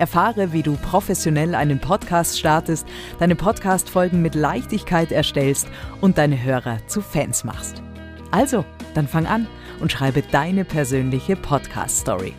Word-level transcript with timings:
Erfahre, 0.00 0.52
wie 0.52 0.62
du 0.62 0.76
professionell 0.76 1.54
einen 1.54 1.78
Podcast 1.78 2.38
startest, 2.38 2.86
deine 3.18 3.36
Podcast-Folgen 3.36 4.22
mit 4.22 4.34
Leichtigkeit 4.34 5.12
erstellst 5.12 5.68
und 6.00 6.18
deine 6.18 6.42
Hörer 6.42 6.78
zu 6.86 7.02
Fans 7.02 7.44
machst. 7.44 7.82
Also, 8.30 8.64
dann 8.94 9.06
fang 9.06 9.26
an 9.26 9.46
und 9.80 9.92
schreibe 9.92 10.22
deine 10.22 10.64
persönliche 10.64 11.36
Podcast-Story. 11.36 12.34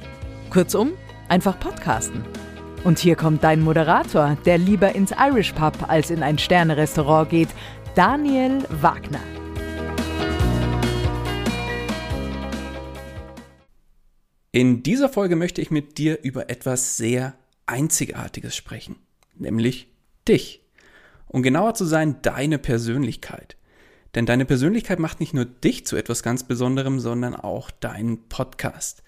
Kurzum, 0.49 0.93
einfach 1.29 1.59
podcasten. 1.59 2.23
Und 2.83 2.97
hier 2.97 3.15
kommt 3.15 3.43
dein 3.43 3.61
Moderator, 3.61 4.37
der 4.45 4.57
lieber 4.57 4.95
ins 4.95 5.11
Irish 5.11 5.53
Pub 5.53 5.73
als 5.87 6.09
in 6.09 6.23
ein 6.23 6.39
Sternerestaurant 6.39 7.29
geht, 7.29 7.49
Daniel 7.95 8.63
Wagner. 8.69 9.21
In 14.53 14.83
dieser 14.83 15.07
Folge 15.07 15.37
möchte 15.37 15.61
ich 15.61 15.71
mit 15.71 15.97
dir 15.97 16.19
über 16.23 16.49
etwas 16.49 16.97
sehr 16.97 17.35
Einzigartiges 17.65 18.55
sprechen, 18.55 18.97
nämlich 19.35 19.87
dich. 20.27 20.65
Um 21.27 21.43
genauer 21.43 21.73
zu 21.73 21.85
sein, 21.85 22.21
deine 22.21 22.57
Persönlichkeit. 22.57 23.55
Denn 24.15 24.25
deine 24.25 24.45
Persönlichkeit 24.45 24.99
macht 24.99 25.19
nicht 25.19 25.33
nur 25.33 25.45
dich 25.45 25.85
zu 25.85 25.95
etwas 25.95 26.23
ganz 26.23 26.43
Besonderem, 26.43 26.99
sondern 26.99 27.35
auch 27.35 27.71
deinen 27.71 28.27
Podcast. 28.27 29.03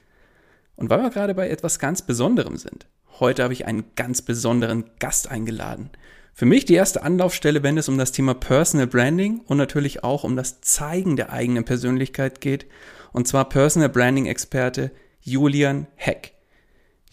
Und 0.75 0.89
weil 0.89 1.01
wir 1.01 1.09
gerade 1.09 1.35
bei 1.35 1.49
etwas 1.49 1.79
ganz 1.79 2.01
Besonderem 2.01 2.55
sind, 2.55 2.87
heute 3.19 3.43
habe 3.43 3.53
ich 3.53 3.65
einen 3.65 3.83
ganz 3.95 4.21
besonderen 4.21 4.85
Gast 4.99 5.29
eingeladen. 5.29 5.89
Für 6.33 6.45
mich 6.45 6.65
die 6.65 6.73
erste 6.73 7.03
Anlaufstelle, 7.03 7.61
wenn 7.61 7.77
es 7.77 7.89
um 7.89 7.97
das 7.97 8.11
Thema 8.11 8.33
Personal 8.33 8.87
Branding 8.87 9.41
und 9.41 9.57
natürlich 9.57 10.03
auch 10.03 10.23
um 10.23 10.35
das 10.35 10.61
Zeigen 10.61 11.15
der 11.15 11.31
eigenen 11.31 11.63
Persönlichkeit 11.63 12.41
geht. 12.41 12.65
Und 13.11 13.27
zwar 13.27 13.49
Personal 13.49 13.89
Branding 13.89 14.25
Experte 14.25 14.91
Julian 15.21 15.85
Heck. 15.95 16.33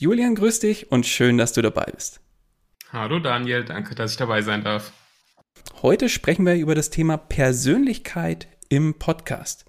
Julian, 0.00 0.34
grüß 0.34 0.60
dich 0.60 0.90
und 0.90 1.04
schön, 1.04 1.36
dass 1.36 1.52
du 1.52 1.60
dabei 1.60 1.84
bist. 1.94 2.22
Hallo 2.90 3.18
Daniel, 3.18 3.66
danke, 3.66 3.94
dass 3.94 4.12
ich 4.12 4.16
dabei 4.16 4.40
sein 4.40 4.64
darf. 4.64 4.94
Heute 5.82 6.08
sprechen 6.08 6.46
wir 6.46 6.54
über 6.54 6.74
das 6.74 6.88
Thema 6.88 7.18
Persönlichkeit 7.18 8.48
im 8.70 8.94
Podcast. 8.94 9.66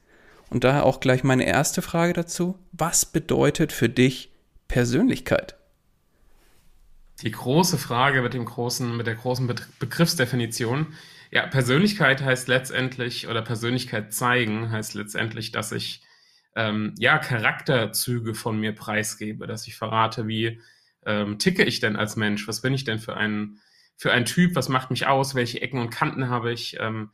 Und 0.49 0.63
daher 0.63 0.85
auch 0.85 1.01
gleich 1.01 1.25
meine 1.25 1.43
erste 1.43 1.81
Frage 1.81 2.13
dazu. 2.13 2.57
Was 2.71 3.05
bedeutet 3.05 3.73
für 3.73 3.89
dich 3.89 4.31
Persönlichkeit? 4.69 5.57
Die 7.23 7.31
große 7.31 7.77
Frage 7.77 8.21
mit, 8.21 8.33
dem 8.33 8.45
großen, 8.45 8.95
mit 8.95 9.07
der 9.07 9.15
großen 9.15 9.53
Begriffsdefinition. 9.79 10.93
Ja, 11.31 11.45
Persönlichkeit 11.47 12.21
heißt 12.21 12.47
letztendlich, 12.47 13.27
oder 13.27 13.41
Persönlichkeit 13.41 14.13
zeigen 14.13 14.71
heißt 14.71 14.93
letztendlich, 14.93 15.51
dass 15.51 15.73
ich 15.73 16.01
ähm, 16.55 16.93
ja, 16.97 17.17
Charakterzüge 17.17 18.33
von 18.33 18.59
mir 18.59 18.73
preisgebe, 18.73 19.47
dass 19.47 19.67
ich 19.67 19.75
verrate, 19.75 20.27
wie 20.27 20.61
ähm, 21.05 21.39
ticke 21.39 21.63
ich 21.63 21.79
denn 21.79 21.95
als 21.95 22.15
Mensch, 22.15 22.47
was 22.47 22.61
bin 22.61 22.73
ich 22.73 22.83
denn 22.83 22.99
für 22.99 23.15
ein, 23.15 23.59
für 23.95 24.11
ein 24.11 24.25
Typ, 24.25 24.55
was 24.55 24.69
macht 24.69 24.91
mich 24.91 25.07
aus, 25.07 25.35
welche 25.35 25.61
Ecken 25.61 25.79
und 25.79 25.89
Kanten 25.89 26.29
habe 26.29 26.51
ich, 26.51 26.77
ähm, 26.79 27.11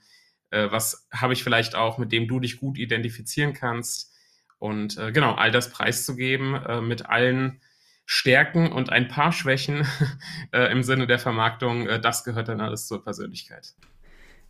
äh, 0.49 0.69
was 0.71 1.07
habe 1.13 1.33
ich 1.33 1.43
vielleicht 1.43 1.75
auch, 1.75 1.97
mit 1.97 2.11
dem 2.11 2.27
du 2.27 2.39
dich 2.39 2.57
gut 2.57 2.77
identifizieren 2.77 3.53
kannst. 3.53 4.13
Und 4.57 4.97
äh, 4.97 5.11
genau, 5.11 5.33
all 5.33 5.51
das 5.51 5.69
preiszugeben 5.69 6.55
äh, 6.55 6.81
mit 6.81 7.05
allen 7.05 7.61
Stärken 8.05 8.71
und 8.71 8.89
ein 8.89 9.07
paar 9.07 9.31
Schwächen 9.31 9.85
äh, 10.51 10.71
im 10.71 10.81
Sinne 10.81 11.05
der 11.05 11.19
Vermarktung, 11.19 11.87
äh, 11.87 11.99
das 11.99 12.23
gehört 12.23 12.47
dann 12.47 12.61
alles 12.61 12.87
zur 12.87 13.03
Persönlichkeit. 13.03 13.75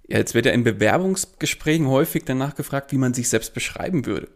Ja, 0.07 0.19
jetzt 0.19 0.33
wird 0.33 0.45
ja 0.45 0.53
in 0.53 0.63
Bewerbungsgesprächen 0.63 1.87
häufig 1.87 2.23
danach 2.23 2.55
gefragt, 2.55 2.93
wie 2.93 2.97
man 2.97 3.13
sich 3.13 3.27
selbst 3.27 3.53
beschreiben 3.53 4.05
würde 4.05 4.29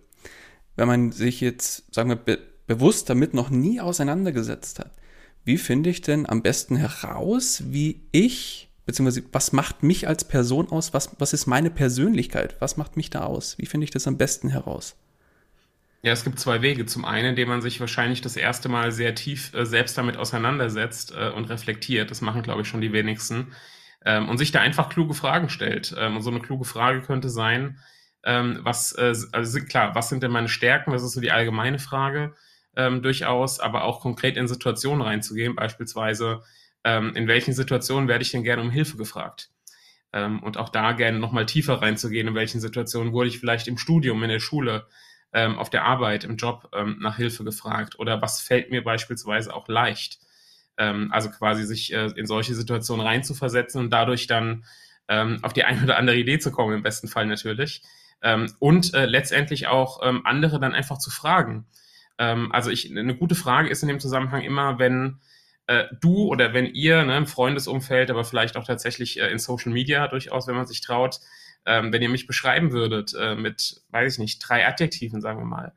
wenn 0.75 0.87
man 0.87 1.11
sich 1.11 1.41
jetzt, 1.41 1.93
sagen 1.93 2.09
wir, 2.09 2.15
be 2.15 2.39
bewusst 2.67 3.09
damit 3.09 3.33
noch 3.33 3.49
nie 3.49 3.81
auseinandergesetzt 3.81 4.79
hat. 4.79 4.91
Wie 5.43 5.57
finde 5.57 5.89
ich 5.89 5.99
denn 6.01 6.29
am 6.29 6.41
besten 6.41 6.77
heraus, 6.77 7.63
wie 7.65 8.07
ich, 8.13 8.69
beziehungsweise 8.85 9.23
was 9.33 9.51
macht 9.51 9.83
mich 9.83 10.07
als 10.07 10.23
Person 10.23 10.69
aus, 10.69 10.93
was, 10.93 11.19
was 11.19 11.33
ist 11.33 11.47
meine 11.47 11.69
Persönlichkeit, 11.69 12.55
was 12.59 12.77
macht 12.77 12.95
mich 12.95 13.09
da 13.09 13.23
aus? 13.23 13.57
Wie 13.57 13.65
finde 13.65 13.83
ich 13.83 13.91
das 13.91 14.07
am 14.07 14.17
besten 14.17 14.47
heraus? 14.47 14.95
Ja, 16.03 16.13
es 16.13 16.23
gibt 16.23 16.39
zwei 16.39 16.61
Wege. 16.61 16.85
Zum 16.85 17.05
einen, 17.05 17.29
indem 17.29 17.49
man 17.49 17.61
sich 17.61 17.79
wahrscheinlich 17.79 18.21
das 18.21 18.35
erste 18.35 18.69
Mal 18.69 18.91
sehr 18.91 19.13
tief 19.13 19.53
äh, 19.53 19.65
selbst 19.65 19.97
damit 19.97 20.17
auseinandersetzt 20.17 21.13
äh, 21.15 21.29
und 21.29 21.49
reflektiert. 21.49 22.09
Das 22.09 22.21
machen, 22.21 22.41
glaube 22.41 22.61
ich, 22.61 22.67
schon 22.67 22.81
die 22.81 22.91
wenigsten. 22.93 23.53
Ähm, 24.03 24.27
und 24.27 24.39
sich 24.39 24.51
da 24.51 24.61
einfach 24.61 24.89
kluge 24.89 25.13
Fragen 25.13 25.49
stellt. 25.49 25.93
Ähm, 25.97 26.15
und 26.15 26.23
so 26.23 26.31
eine 26.31 26.39
kluge 26.39 26.65
Frage 26.65 27.01
könnte 27.01 27.29
sein, 27.29 27.77
ähm, 28.23 28.59
was, 28.63 28.93
äh, 28.93 29.13
also 29.31 29.59
klar, 29.61 29.95
was 29.95 30.09
sind 30.09 30.23
denn 30.23 30.31
meine 30.31 30.49
Stärken? 30.49 30.91
Das 30.91 31.03
ist 31.03 31.13
so 31.13 31.21
die 31.21 31.31
allgemeine 31.31 31.79
Frage 31.79 32.35
ähm, 32.75 33.01
durchaus, 33.01 33.59
aber 33.59 33.83
auch 33.83 34.01
konkret 34.01 34.37
in 34.37 34.47
Situationen 34.47 35.01
reinzugehen, 35.01 35.55
beispielsweise, 35.55 36.43
ähm, 36.83 37.15
in 37.15 37.27
welchen 37.27 37.53
Situationen 37.53 38.07
werde 38.07 38.23
ich 38.23 38.31
denn 38.31 38.43
gerne 38.43 38.61
um 38.61 38.71
Hilfe 38.71 38.97
gefragt? 38.97 39.49
Ähm, 40.13 40.41
und 40.43 40.57
auch 40.57 40.69
da 40.69 40.91
gerne 40.93 41.19
nochmal 41.19 41.45
tiefer 41.45 41.81
reinzugehen, 41.81 42.27
in 42.27 42.35
welchen 42.35 42.59
Situationen 42.59 43.13
wurde 43.13 43.29
ich 43.29 43.39
vielleicht 43.39 43.67
im 43.67 43.77
Studium, 43.77 44.21
in 44.23 44.29
der 44.29 44.39
Schule, 44.39 44.87
ähm, 45.33 45.57
auf 45.57 45.69
der 45.69 45.85
Arbeit, 45.85 46.23
im 46.23 46.35
Job 46.35 46.69
ähm, 46.73 46.97
nach 46.99 47.17
Hilfe 47.17 47.43
gefragt 47.43 47.97
oder 47.97 48.21
was 48.21 48.41
fällt 48.41 48.69
mir 48.69 48.83
beispielsweise 48.83 49.53
auch 49.53 49.67
leicht? 49.67 50.19
Ähm, 50.77 51.09
also 51.11 51.29
quasi 51.29 51.63
sich 51.63 51.93
äh, 51.93 52.07
in 52.15 52.25
solche 52.25 52.53
Situationen 52.53 53.05
reinzuversetzen 53.05 53.81
und 53.81 53.89
dadurch 53.91 54.27
dann 54.27 54.65
ähm, 55.07 55.39
auf 55.41 55.53
die 55.53 55.63
eine 55.63 55.83
oder 55.83 55.97
andere 55.97 56.17
Idee 56.17 56.39
zu 56.39 56.51
kommen, 56.51 56.75
im 56.75 56.83
besten 56.83 57.07
Fall 57.07 57.25
natürlich. 57.25 57.81
Ähm, 58.23 58.53
und 58.59 58.93
äh, 58.93 59.05
letztendlich 59.05 59.67
auch 59.67 60.01
ähm, 60.03 60.25
andere 60.25 60.59
dann 60.59 60.73
einfach 60.73 60.97
zu 60.97 61.09
fragen. 61.09 61.65
Ähm, 62.17 62.51
also 62.51 62.69
ich, 62.69 62.89
eine 62.89 63.15
gute 63.15 63.35
Frage 63.35 63.69
ist 63.69 63.81
in 63.81 63.87
dem 63.87 63.99
Zusammenhang 63.99 64.41
immer, 64.41 64.79
wenn 64.79 65.19
äh, 65.67 65.85
du 65.99 66.27
oder 66.27 66.53
wenn 66.53 66.67
ihr 66.67 67.03
ne, 67.03 67.17
im 67.17 67.27
Freundesumfeld, 67.27 68.11
aber 68.11 68.23
vielleicht 68.23 68.57
auch 68.57 68.65
tatsächlich 68.65 69.19
äh, 69.19 69.31
in 69.31 69.39
Social 69.39 69.71
Media 69.71 70.07
durchaus, 70.07 70.47
wenn 70.47 70.55
man 70.55 70.67
sich 70.67 70.81
traut, 70.81 71.19
ähm, 71.65 71.93
wenn 71.93 72.01
ihr 72.01 72.09
mich 72.09 72.27
beschreiben 72.27 72.71
würdet 72.71 73.13
äh, 73.19 73.35
mit, 73.35 73.81
weiß 73.89 74.13
ich 74.13 74.19
nicht, 74.19 74.39
drei 74.39 74.67
Adjektiven, 74.67 75.21
sagen 75.21 75.39
wir 75.39 75.45
mal, 75.45 75.73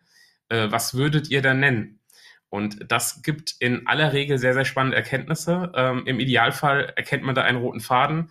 äh, 0.48 0.70
was 0.70 0.94
würdet 0.94 1.30
ihr 1.30 1.42
dann 1.42 1.60
nennen? 1.60 2.00
Und 2.48 2.90
das 2.90 3.22
gibt 3.22 3.56
in 3.58 3.86
aller 3.86 4.12
Regel 4.12 4.38
sehr, 4.38 4.54
sehr 4.54 4.64
spannende 4.64 4.96
Erkenntnisse. 4.96 5.72
Ähm, 5.74 6.06
Im 6.06 6.20
Idealfall 6.20 6.92
erkennt 6.94 7.24
man 7.24 7.34
da 7.34 7.42
einen 7.42 7.58
roten 7.58 7.80
Faden. 7.80 8.30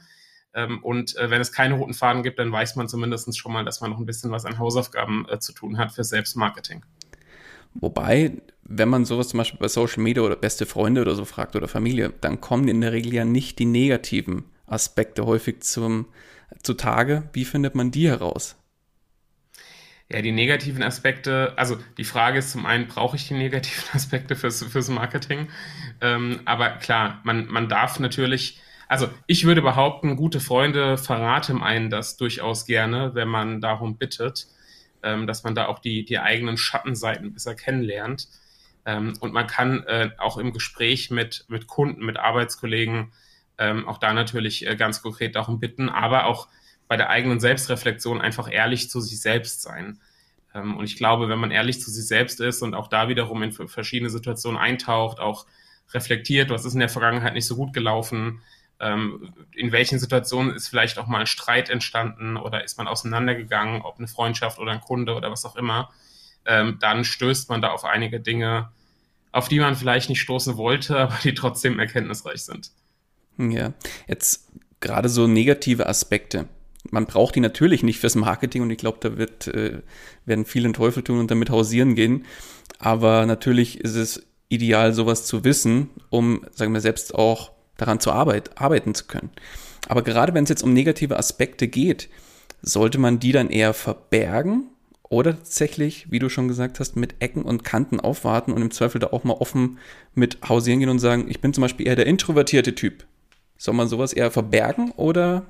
Ähm, 0.53 0.83
und 0.83 1.15
äh, 1.17 1.29
wenn 1.29 1.41
es 1.41 1.51
keine 1.51 1.75
roten 1.75 1.93
Faden 1.93 2.23
gibt, 2.23 2.39
dann 2.39 2.51
weiß 2.51 2.75
man 2.75 2.87
zumindest 2.87 3.37
schon 3.37 3.53
mal, 3.53 3.65
dass 3.65 3.81
man 3.81 3.91
noch 3.91 3.99
ein 3.99 4.05
bisschen 4.05 4.31
was 4.31 4.45
an 4.45 4.59
Hausaufgaben 4.59 5.27
äh, 5.29 5.39
zu 5.39 5.53
tun 5.53 5.77
hat 5.77 5.91
für 5.91 6.03
Selbstmarketing. 6.03 6.83
Wobei, 7.73 8.33
wenn 8.63 8.89
man 8.89 9.05
sowas 9.05 9.29
zum 9.29 9.39
Beispiel 9.39 9.59
bei 9.59 9.67
Social 9.67 10.03
Media 10.03 10.21
oder 10.21 10.35
beste 10.35 10.65
Freunde 10.65 11.01
oder 11.01 11.15
so 11.15 11.25
fragt 11.25 11.55
oder 11.55 11.67
Familie, 11.67 12.13
dann 12.21 12.39
kommen 12.39 12.67
in 12.67 12.81
der 12.81 12.91
Regel 12.91 13.13
ja 13.13 13.25
nicht 13.25 13.59
die 13.59 13.65
negativen 13.65 14.45
Aspekte 14.67 15.25
häufig 15.25 15.61
zum, 15.61 16.07
zutage. 16.61 17.29
Wie 17.33 17.45
findet 17.45 17.75
man 17.75 17.91
die 17.91 18.07
heraus? 18.07 18.55
Ja, 20.09 20.21
die 20.21 20.31
negativen 20.31 20.83
Aspekte, 20.83 21.53
also 21.55 21.77
die 21.97 22.03
Frage 22.03 22.39
ist 22.39 22.51
zum 22.51 22.67
einen, 22.67 22.87
brauche 22.87 23.15
ich 23.15 23.27
die 23.27 23.33
negativen 23.33 23.83
Aspekte 23.93 24.35
fürs, 24.35 24.63
fürs 24.63 24.89
Marketing? 24.89 25.49
Ähm, 26.01 26.41
aber 26.45 26.71
klar, 26.71 27.21
man, 27.23 27.47
man 27.47 27.67
darf 27.67 27.99
natürlich, 27.99 28.61
also 28.93 29.09
ich 29.25 29.45
würde 29.45 29.63
behaupten, 29.63 30.15
gute 30.15 30.39
Freunde 30.39 30.99
verraten 30.99 31.63
einen 31.63 31.89
das 31.89 32.15
durchaus 32.15 32.67
gerne, 32.67 33.15
wenn 33.15 33.27
man 33.27 33.59
darum 33.59 33.97
bittet, 33.97 34.45
ähm, 35.01 35.25
dass 35.25 35.43
man 35.43 35.55
da 35.55 35.65
auch 35.65 35.79
die, 35.79 36.05
die 36.05 36.19
eigenen 36.19 36.57
Schattenseiten 36.57 37.33
besser 37.33 37.55
kennenlernt. 37.55 38.27
Ähm, 38.85 39.17
und 39.19 39.33
man 39.33 39.47
kann 39.47 39.81
äh, 39.87 40.11
auch 40.19 40.37
im 40.37 40.53
Gespräch 40.53 41.09
mit, 41.09 41.45
mit 41.47 41.65
Kunden, 41.65 42.05
mit 42.05 42.17
Arbeitskollegen 42.17 43.11
ähm, 43.57 43.87
auch 43.87 43.97
da 43.97 44.13
natürlich 44.13 44.67
äh, 44.67 44.75
ganz 44.75 45.01
konkret 45.01 45.35
darum 45.35 45.59
bitten, 45.59 45.89
aber 45.89 46.27
auch 46.27 46.47
bei 46.87 46.95
der 46.95 47.09
eigenen 47.09 47.39
Selbstreflexion 47.39 48.21
einfach 48.21 48.47
ehrlich 48.51 48.91
zu 48.91 49.01
sich 49.01 49.19
selbst 49.19 49.63
sein. 49.63 50.01
Ähm, 50.53 50.77
und 50.77 50.85
ich 50.85 50.97
glaube, 50.97 51.29
wenn 51.29 51.39
man 51.39 51.49
ehrlich 51.49 51.81
zu 51.81 51.89
sich 51.89 52.05
selbst 52.05 52.39
ist 52.39 52.61
und 52.61 52.75
auch 52.75 52.89
da 52.89 53.09
wiederum 53.09 53.41
in 53.41 53.53
verschiedene 53.53 54.11
Situationen 54.11 54.61
eintaucht, 54.61 55.19
auch 55.19 55.47
reflektiert, 55.93 56.51
was 56.51 56.63
ist 56.63 56.75
in 56.75 56.79
der 56.79 56.89
Vergangenheit 56.89 57.33
nicht 57.33 57.47
so 57.47 57.55
gut 57.55 57.73
gelaufen, 57.73 58.43
ähm, 58.83 59.33
in 59.55 59.71
welchen 59.71 59.97
Situationen 59.97 60.53
ist 60.53 60.67
vielleicht 60.67 60.99
auch 60.99 61.07
mal 61.07 61.21
ein 61.21 61.25
Streit 61.25 61.69
entstanden 61.69 62.35
oder 62.35 62.63
ist 62.63 62.77
man 62.77 62.87
auseinandergegangen, 62.87 63.81
ob 63.81 63.97
eine 63.97 64.07
Freundschaft 64.07 64.59
oder 64.59 64.71
ein 64.71 64.81
Kunde 64.81 65.15
oder 65.15 65.31
was 65.31 65.45
auch 65.45 65.55
immer, 65.55 65.89
ähm, 66.45 66.77
dann 66.81 67.05
stößt 67.05 67.49
man 67.49 67.61
da 67.61 67.69
auf 67.69 67.85
einige 67.85 68.19
Dinge, 68.19 68.69
auf 69.31 69.47
die 69.47 69.59
man 69.59 69.75
vielleicht 69.75 70.09
nicht 70.09 70.21
stoßen 70.21 70.57
wollte, 70.57 70.97
aber 70.99 71.17
die 71.23 71.33
trotzdem 71.33 71.79
erkenntnisreich 71.79 72.43
sind. 72.43 72.71
Ja, 73.37 73.73
jetzt 74.07 74.49
gerade 74.81 75.07
so 75.07 75.27
negative 75.27 75.87
Aspekte. 75.87 76.47
Man 76.91 77.05
braucht 77.05 77.35
die 77.35 77.39
natürlich 77.39 77.81
nicht 77.81 77.99
fürs 77.99 78.15
Marketing 78.15 78.61
und 78.61 78.69
ich 78.69 78.77
glaube, 78.77 78.97
da 78.99 79.17
wird, 79.17 79.47
äh, 79.47 79.81
werden 80.25 80.45
viele 80.45 80.67
den 80.67 80.73
Teufel 80.73 81.03
tun 81.03 81.19
und 81.19 81.31
damit 81.31 81.49
hausieren 81.49 81.95
gehen. 81.95 82.25
Aber 82.79 83.25
natürlich 83.25 83.79
ist 83.79 83.95
es 83.95 84.27
ideal, 84.49 84.93
sowas 84.93 85.25
zu 85.25 85.45
wissen, 85.45 85.89
um, 86.09 86.45
sagen 86.51 86.73
wir, 86.73 86.81
selbst 86.81 87.15
auch 87.15 87.52
daran 87.77 87.99
zu 87.99 88.11
arbeit, 88.11 88.57
arbeiten 88.59 88.95
zu 88.95 89.05
können. 89.05 89.31
Aber 89.87 90.01
gerade 90.01 90.33
wenn 90.33 90.43
es 90.43 90.49
jetzt 90.49 90.63
um 90.63 90.73
negative 90.73 91.17
Aspekte 91.17 91.67
geht, 91.67 92.09
sollte 92.61 92.97
man 92.97 93.19
die 93.19 93.31
dann 93.31 93.49
eher 93.49 93.73
verbergen 93.73 94.69
oder 95.03 95.35
tatsächlich, 95.35 96.09
wie 96.09 96.19
du 96.19 96.29
schon 96.29 96.47
gesagt 96.47 96.79
hast, 96.79 96.95
mit 96.95 97.15
Ecken 97.19 97.43
und 97.43 97.63
Kanten 97.63 97.99
aufwarten 97.99 98.51
und 98.51 98.61
im 98.61 98.71
Zweifel 98.71 98.99
da 98.99 99.07
auch 99.07 99.23
mal 99.23 99.33
offen 99.33 99.77
mit 100.15 100.37
hausieren 100.47 100.79
gehen 100.79 100.89
und 100.89 100.99
sagen, 100.99 101.25
ich 101.29 101.41
bin 101.41 101.53
zum 101.53 101.61
Beispiel 101.61 101.87
eher 101.87 101.95
der 101.95 102.07
introvertierte 102.07 102.73
Typ. 102.73 103.05
Soll 103.57 103.75
man 103.75 103.87
sowas 103.87 104.13
eher 104.13 104.31
verbergen 104.31 104.91
oder 104.91 105.45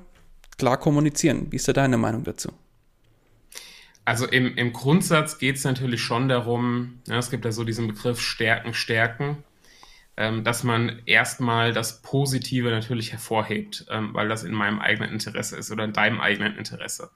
klar 0.58 0.78
kommunizieren? 0.78 1.46
Wie 1.50 1.56
ist 1.56 1.68
da 1.68 1.72
deine 1.72 1.96
Meinung 1.96 2.24
dazu? 2.24 2.50
Also 4.04 4.26
im, 4.26 4.56
im 4.56 4.72
Grundsatz 4.72 5.38
geht 5.38 5.56
es 5.56 5.64
natürlich 5.64 6.02
schon 6.02 6.28
darum, 6.28 7.00
ja, 7.08 7.18
es 7.18 7.30
gibt 7.30 7.44
ja 7.44 7.52
so 7.52 7.64
diesen 7.64 7.86
Begriff 7.86 8.20
Stärken, 8.20 8.74
Stärken, 8.74 9.38
ähm, 10.16 10.44
dass 10.44 10.64
man 10.64 11.02
erstmal 11.06 11.72
das 11.72 12.02
Positive 12.02 12.70
natürlich 12.70 13.12
hervorhebt, 13.12 13.86
ähm, 13.90 14.14
weil 14.14 14.28
das 14.28 14.44
in 14.44 14.52
meinem 14.52 14.80
eigenen 14.80 15.10
Interesse 15.10 15.56
ist 15.56 15.70
oder 15.70 15.84
in 15.84 15.92
deinem 15.92 16.20
eigenen 16.20 16.56
Interesse. 16.56 17.10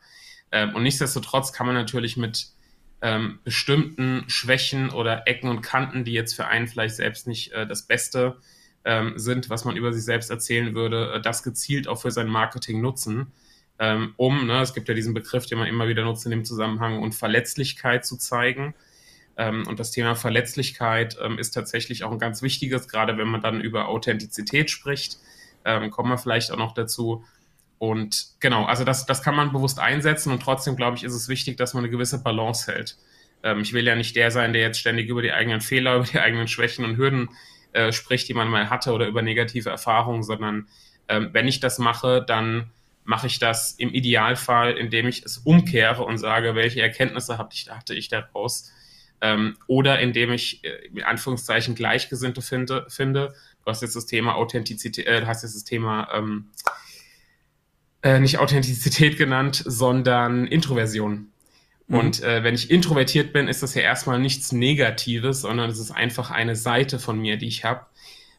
Ähm, 0.50 0.74
und 0.74 0.82
nichtsdestotrotz 0.82 1.52
kann 1.52 1.66
man 1.66 1.76
natürlich 1.76 2.16
mit 2.16 2.48
ähm, 3.00 3.38
bestimmten 3.44 4.24
Schwächen 4.26 4.90
oder 4.90 5.26
Ecken 5.26 5.48
und 5.48 5.62
Kanten, 5.62 6.04
die 6.04 6.12
jetzt 6.12 6.34
für 6.34 6.46
einen 6.46 6.66
vielleicht 6.66 6.96
selbst 6.96 7.26
nicht 7.28 7.52
äh, 7.52 7.66
das 7.66 7.82
Beste 7.82 8.38
ähm, 8.84 9.12
sind, 9.16 9.50
was 9.50 9.64
man 9.64 9.76
über 9.76 9.92
sich 9.92 10.04
selbst 10.04 10.30
erzählen 10.30 10.74
würde, 10.74 11.12
äh, 11.14 11.20
das 11.20 11.42
gezielt 11.42 11.86
auch 11.86 12.00
für 12.00 12.10
sein 12.10 12.26
Marketing 12.26 12.80
nutzen, 12.80 13.32
ähm, 13.78 14.14
um, 14.16 14.46
ne, 14.46 14.60
es 14.60 14.74
gibt 14.74 14.88
ja 14.88 14.94
diesen 14.94 15.14
Begriff, 15.14 15.46
den 15.46 15.58
man 15.58 15.68
immer 15.68 15.86
wieder 15.86 16.04
nutzt 16.04 16.24
in 16.24 16.30
dem 16.30 16.44
Zusammenhang, 16.44 17.00
und 17.00 17.14
Verletzlichkeit 17.14 18.04
zu 18.04 18.16
zeigen. 18.16 18.74
Ähm, 19.38 19.66
und 19.68 19.78
das 19.78 19.92
Thema 19.92 20.16
Verletzlichkeit 20.16 21.16
ähm, 21.22 21.38
ist 21.38 21.52
tatsächlich 21.52 22.02
auch 22.04 22.10
ein 22.10 22.18
ganz 22.18 22.42
wichtiges, 22.42 22.88
gerade 22.88 23.16
wenn 23.16 23.28
man 23.28 23.40
dann 23.40 23.60
über 23.60 23.88
Authentizität 23.88 24.68
spricht. 24.68 25.18
Ähm, 25.64 25.90
kommen 25.90 26.10
wir 26.10 26.18
vielleicht 26.18 26.50
auch 26.50 26.58
noch 26.58 26.74
dazu. 26.74 27.24
Und 27.78 28.32
genau, 28.40 28.64
also 28.64 28.84
das, 28.84 29.06
das 29.06 29.22
kann 29.22 29.36
man 29.36 29.52
bewusst 29.52 29.78
einsetzen 29.78 30.32
und 30.32 30.42
trotzdem, 30.42 30.74
glaube 30.74 30.96
ich, 30.96 31.04
ist 31.04 31.14
es 31.14 31.28
wichtig, 31.28 31.56
dass 31.56 31.74
man 31.74 31.84
eine 31.84 31.90
gewisse 31.90 32.20
Balance 32.22 32.70
hält. 32.70 32.98
Ich 33.62 33.72
will 33.72 33.86
ja 33.86 33.94
nicht 33.94 34.16
der 34.16 34.32
sein, 34.32 34.52
der 34.52 34.62
jetzt 34.62 34.80
ständig 34.80 35.08
über 35.08 35.22
die 35.22 35.30
eigenen 35.30 35.60
Fehler, 35.60 35.94
über 35.96 36.04
die 36.04 36.18
eigenen 36.18 36.48
Schwächen 36.48 36.84
und 36.84 36.96
Hürden 36.96 37.28
äh, 37.72 37.92
spricht, 37.92 38.28
die 38.28 38.34
man 38.34 38.48
mal 38.48 38.68
hatte 38.68 38.90
oder 38.90 39.06
über 39.06 39.22
negative 39.22 39.70
Erfahrungen, 39.70 40.24
sondern 40.24 40.66
wenn 41.06 41.48
ich 41.48 41.60
das 41.60 41.78
mache, 41.78 42.22
dann 42.22 42.70
mache 43.04 43.28
ich 43.28 43.38
das 43.38 43.72
im 43.72 43.94
Idealfall, 43.94 44.72
indem 44.72 45.08
ich 45.08 45.24
es 45.24 45.38
umkehre 45.38 46.04
und 46.04 46.18
sage, 46.18 46.54
welche 46.54 46.82
Erkenntnisse 46.82 47.38
hatte 47.38 47.54
ich, 47.54 47.70
hatte 47.70 47.94
ich 47.94 48.08
daraus. 48.08 48.70
Ähm, 49.20 49.56
oder 49.66 49.98
indem 49.98 50.32
ich 50.32 50.64
äh, 50.64 50.86
in 50.94 51.02
Anführungszeichen 51.02 51.74
Gleichgesinnte 51.74 52.40
finde, 52.42 52.86
finde. 52.88 53.34
Du 53.64 53.70
hast 53.70 53.82
jetzt 53.82 53.96
das 53.96 54.06
Thema 54.06 54.36
Authentizität, 54.36 55.06
äh, 55.06 55.26
hast 55.26 55.42
jetzt 55.42 55.56
das 55.56 55.64
Thema 55.64 56.08
ähm, 56.12 56.50
äh, 58.02 58.20
nicht 58.20 58.38
Authentizität 58.38 59.18
genannt, 59.18 59.62
sondern 59.66 60.46
Introversion. 60.46 61.32
Mhm. 61.88 61.98
Und 61.98 62.22
äh, 62.22 62.44
wenn 62.44 62.54
ich 62.54 62.70
introvertiert 62.70 63.32
bin, 63.32 63.48
ist 63.48 63.62
das 63.62 63.74
ja 63.74 63.82
erstmal 63.82 64.18
nichts 64.20 64.52
Negatives, 64.52 65.40
sondern 65.40 65.70
es 65.70 65.78
ist 65.78 65.90
einfach 65.90 66.30
eine 66.30 66.54
Seite 66.54 66.98
von 66.98 67.18
mir, 67.18 67.36
die 67.36 67.48
ich 67.48 67.64
habe, 67.64 67.86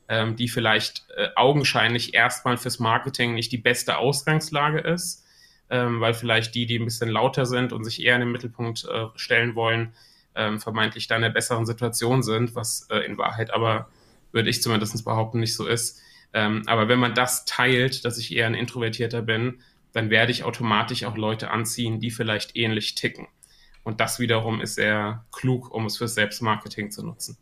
ähm, 0.07 0.35
die 0.35 0.47
vielleicht 0.47 1.05
äh, 1.17 1.29
augenscheinlich 1.35 2.13
erstmal 2.13 2.57
fürs 2.57 2.79
Marketing 2.79 3.33
nicht 3.33 3.51
die 3.51 3.57
beste 3.57 3.97
Ausgangslage 3.97 4.79
ist, 4.79 5.25
ähm, 5.69 5.99
weil 5.99 6.13
vielleicht 6.13 6.55
die, 6.55 6.65
die 6.65 6.79
ein 6.79 6.85
bisschen 6.85 7.09
lauter 7.09 7.45
sind 7.45 7.73
und 7.73 7.83
sich 7.83 8.03
eher 8.03 8.15
in 8.15 8.21
den 8.21 8.31
Mittelpunkt 8.31 8.85
äh, 8.85 9.07
stellen 9.15 9.55
wollen, 9.55 9.93
ähm, 10.35 10.59
vermeintlich 10.59 11.07
da 11.07 11.15
in 11.15 11.23
einer 11.23 11.33
besseren 11.33 11.65
Situation 11.65 12.23
sind, 12.23 12.55
was 12.55 12.87
äh, 12.89 12.99
in 12.99 13.17
Wahrheit 13.17 13.51
aber, 13.51 13.89
würde 14.31 14.49
ich 14.49 14.61
zumindest 14.61 15.03
behaupten, 15.03 15.39
nicht 15.39 15.55
so 15.55 15.65
ist. 15.65 16.01
Ähm, 16.33 16.63
aber 16.67 16.87
wenn 16.87 16.99
man 16.99 17.15
das 17.15 17.45
teilt, 17.45 18.05
dass 18.05 18.17
ich 18.17 18.35
eher 18.35 18.45
ein 18.45 18.53
Introvertierter 18.53 19.21
bin, 19.21 19.61
dann 19.91 20.09
werde 20.09 20.31
ich 20.31 20.43
automatisch 20.43 21.03
auch 21.03 21.17
Leute 21.17 21.49
anziehen, 21.49 21.99
die 21.99 22.11
vielleicht 22.11 22.55
ähnlich 22.55 22.95
ticken. 22.95 23.27
Und 23.83 23.99
das 23.99 24.19
wiederum 24.19 24.61
ist 24.61 24.75
sehr 24.75 25.25
klug, 25.31 25.71
um 25.71 25.85
es 25.85 25.97
fürs 25.97 26.13
Selbstmarketing 26.13 26.91
zu 26.91 27.03
nutzen. 27.03 27.37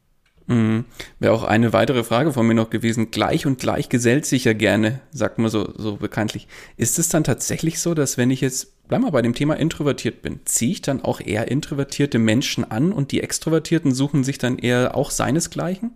Mhm. 0.48 0.86
Wäre 1.20 1.34
auch 1.34 1.44
eine 1.44 1.74
weitere 1.74 2.04
Frage 2.04 2.32
von 2.32 2.48
mir 2.48 2.54
noch 2.54 2.70
gewesen. 2.70 3.12
Gleich 3.12 3.46
und 3.46 3.60
gleich 3.60 3.90
gesellt 3.90 4.26
sich 4.26 4.46
ja 4.46 4.54
gerne, 4.54 5.02
sagt 5.12 5.40
man 5.40 5.50
so, 5.50 5.74
so 5.78 5.98
bekanntlich. 5.98 6.48
Ist 6.78 7.00
es 7.00 7.10
dann 7.10 7.26
tatsächlich 7.26 7.80
so, 7.80 7.94
dass 7.94 8.18
wenn 8.18 8.32
ich 8.32 8.42
jetzt, 8.42 8.88
bleib 8.88 9.02
mal 9.02 9.12
bei 9.12 9.22
dem 9.22 9.36
Thema 9.36 9.56
introvertiert 9.56 10.22
bin, 10.22 10.40
ziehe 10.46 10.72
ich 10.72 10.82
dann 10.82 11.04
auch 11.04 11.20
eher 11.20 11.52
introvertierte 11.52 12.18
Menschen 12.18 12.70
an 12.70 12.94
und 12.94 13.12
die 13.12 13.22
Extrovertierten 13.22 13.94
suchen 13.94 14.24
sich 14.24 14.38
dann 14.38 14.58
eher 14.58 14.96
auch 14.96 15.12
seinesgleichen? 15.12 15.92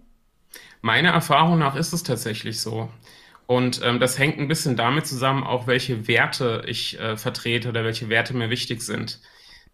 Meiner 0.81 1.11
Erfahrung 1.11 1.57
nach 1.57 1.75
ist 1.75 1.93
es 1.93 2.03
tatsächlich 2.03 2.59
so. 2.59 2.89
Und 3.47 3.81
ähm, 3.83 3.99
das 3.99 4.19
hängt 4.19 4.37
ein 4.37 4.47
bisschen 4.47 4.75
damit 4.75 5.07
zusammen, 5.07 5.43
auch 5.43 5.67
welche 5.67 6.07
Werte 6.07 6.63
ich 6.67 6.99
äh, 6.99 7.15
vertrete 7.17 7.69
oder 7.69 7.83
welche 7.83 8.09
Werte 8.09 8.33
mir 8.33 8.49
wichtig 8.49 8.81
sind. 8.81 9.19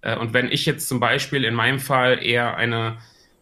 Äh, 0.02 0.18
und 0.18 0.34
wenn 0.34 0.52
ich 0.52 0.66
jetzt 0.66 0.88
zum 0.88 1.00
Beispiel 1.00 1.44
in 1.44 1.54
meinem 1.54 1.80
Fall 1.80 2.24
eher 2.24 2.58
eine 2.58 2.98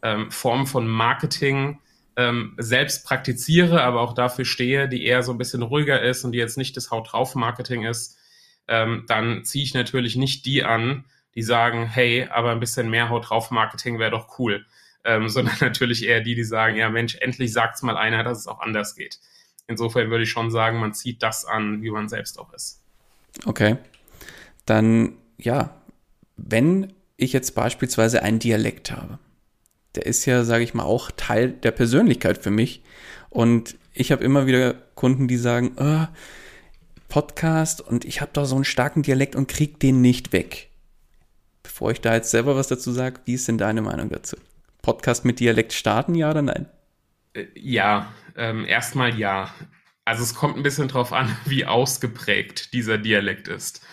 ähm, 0.06 0.32
Form 0.32 0.68
von 0.68 0.88
Marketing 0.88 1.80
ähm, 2.16 2.54
selbst 2.58 3.06
praktiziere, 3.06 3.82
aber 3.82 4.02
auch 4.02 4.14
dafür 4.14 4.46
stehe, 4.46 4.88
die 4.88 5.06
eher 5.06 5.24
so 5.24 5.32
ein 5.32 5.38
bisschen 5.38 5.62
ruhiger 5.62 6.02
ist 6.02 6.24
und 6.24 6.32
die 6.32 6.40
jetzt 6.40 6.58
nicht 6.58 6.78
das 6.78 6.92
Haut 6.92 7.12
drauf 7.12 7.36
Marketing 7.36 7.84
ist, 7.84 8.18
ähm, 8.68 9.04
dann 9.08 9.44
ziehe 9.44 9.64
ich 9.64 9.74
natürlich 9.74 10.16
nicht 10.16 10.46
die 10.46 10.64
an, 10.64 11.06
die 11.36 11.44
sagen, 11.44 11.86
hey, 11.86 12.28
aber 12.32 12.52
ein 12.52 12.60
bisschen 12.60 12.90
mehr 12.90 13.10
Haut 13.10 13.30
drauf 13.30 13.52
Marketing 13.52 14.00
wäre 14.00 14.12
doch 14.12 14.40
cool 14.40 14.66
ähm, 15.06 15.30
sondern 15.30 15.56
natürlich 15.62 16.06
eher 16.06 16.22
die, 16.22 16.36
die 16.36 16.44
sagen, 16.44 16.76
ja 16.76 16.90
Mensch, 16.90 17.16
endlich 17.22 17.54
sagt's 17.54 17.82
mal 17.84 17.96
einer, 17.96 18.24
dass 18.24 18.40
es 18.40 18.48
auch 18.48 18.60
anders 18.60 18.96
geht. 18.96 19.20
Insofern 19.68 20.10
würde 20.10 20.24
ich 20.24 20.30
schon 20.30 20.52
sagen, 20.52 20.80
man 20.80 20.94
zieht 20.94 21.24
das 21.24 21.46
an, 21.46 21.82
wie 21.82 21.90
man 21.90 22.10
selbst 22.10 22.38
auch 22.40 22.54
ist. 22.54 22.82
Okay. 23.46 23.78
Dann, 24.66 25.18
ja, 25.38 25.76
wenn 26.38 26.94
ich 27.18 27.34
jetzt 27.34 27.56
beispielsweise 27.56 28.22
einen 28.22 28.40
Dialekt 28.40 28.92
habe, 28.92 29.20
der 29.96 30.06
ist 30.06 30.26
ja, 30.26 30.44
sage 30.44 30.64
ich 30.64 30.74
mal, 30.74 30.84
auch 30.84 31.12
Teil 31.12 31.50
der 31.52 31.72
Persönlichkeit 31.72 32.38
für 32.38 32.52
mich. 32.52 32.84
Und 33.30 33.76
ich 33.94 34.12
habe 34.12 34.24
immer 34.24 34.46
wieder 34.46 34.74
Kunden, 34.96 35.28
die 35.28 35.38
sagen, 35.38 35.74
oh, 35.78 36.06
Podcast 37.08 37.82
und 37.82 38.06
ich 38.06 38.22
habe 38.22 38.32
da 38.34 38.46
so 38.46 38.56
einen 38.56 38.66
starken 38.66 39.04
Dialekt 39.04 39.36
und 39.36 39.48
krieg 39.48 39.80
den 39.80 40.02
nicht 40.02 40.34
weg. 40.34 40.70
Bevor 41.64 41.92
ich 41.92 42.02
da 42.02 42.14
jetzt 42.14 42.32
selber 42.32 42.56
was 42.56 42.68
dazu 42.68 42.92
sage, 42.92 43.22
wie 43.26 43.34
ist 43.34 43.48
denn 43.48 43.58
deine 43.58 43.82
Meinung 43.82 44.10
dazu? 44.10 44.38
Podcast 44.82 45.26
mit 45.26 45.40
Dialekt 45.40 45.74
starten, 45.74 46.16
ja 46.16 46.30
oder 46.30 46.42
nein? 46.42 46.68
Äh, 47.34 47.46
ja, 47.56 48.14
ähm, 48.36 48.66
erstmal 48.66 49.18
ja. 49.18 49.54
Also 50.04 50.24
es 50.24 50.36
kommt 50.36 50.58
ein 50.58 50.64
bisschen 50.64 50.88
drauf 50.88 51.14
an, 51.14 51.36
wie 51.46 51.66
ausgeprägt 51.66 52.74
dieser 52.74 52.98
Dialekt 52.98 53.48
ist. 53.48 53.86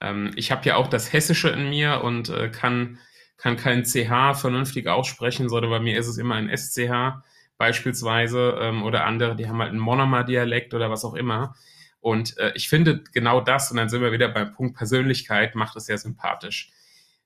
Ähm, 0.00 0.32
ich 0.36 0.50
habe 0.50 0.66
ja 0.66 0.76
auch 0.76 0.88
das 0.88 1.12
Hessische 1.12 1.48
in 1.48 1.70
mir 1.70 2.02
und 2.02 2.28
äh, 2.28 2.48
kann, 2.48 2.98
kann 3.42 3.56
kein 3.56 3.84
CH 3.84 4.34
vernünftig 4.34 4.86
aussprechen, 4.86 5.48
sondern 5.48 5.72
bei 5.72 5.80
mir 5.80 5.98
ist 5.98 6.06
es 6.06 6.16
immer 6.16 6.36
ein 6.36 6.56
SCH 6.56 7.24
beispielsweise 7.58 8.56
ähm, 8.60 8.84
oder 8.84 9.04
andere, 9.04 9.34
die 9.34 9.48
haben 9.48 9.58
halt 9.58 9.70
einen 9.70 9.80
Monomer-Dialekt 9.80 10.74
oder 10.74 10.90
was 10.90 11.04
auch 11.04 11.14
immer. 11.14 11.56
Und 11.98 12.38
äh, 12.38 12.52
ich 12.54 12.68
finde 12.68 13.02
genau 13.12 13.40
das, 13.40 13.68
und 13.72 13.78
dann 13.78 13.88
sind 13.88 14.00
wir 14.00 14.12
wieder 14.12 14.28
beim 14.28 14.52
Punkt 14.52 14.76
Persönlichkeit, 14.76 15.56
macht 15.56 15.74
es 15.76 15.86
sehr 15.86 15.98
sympathisch 15.98 16.70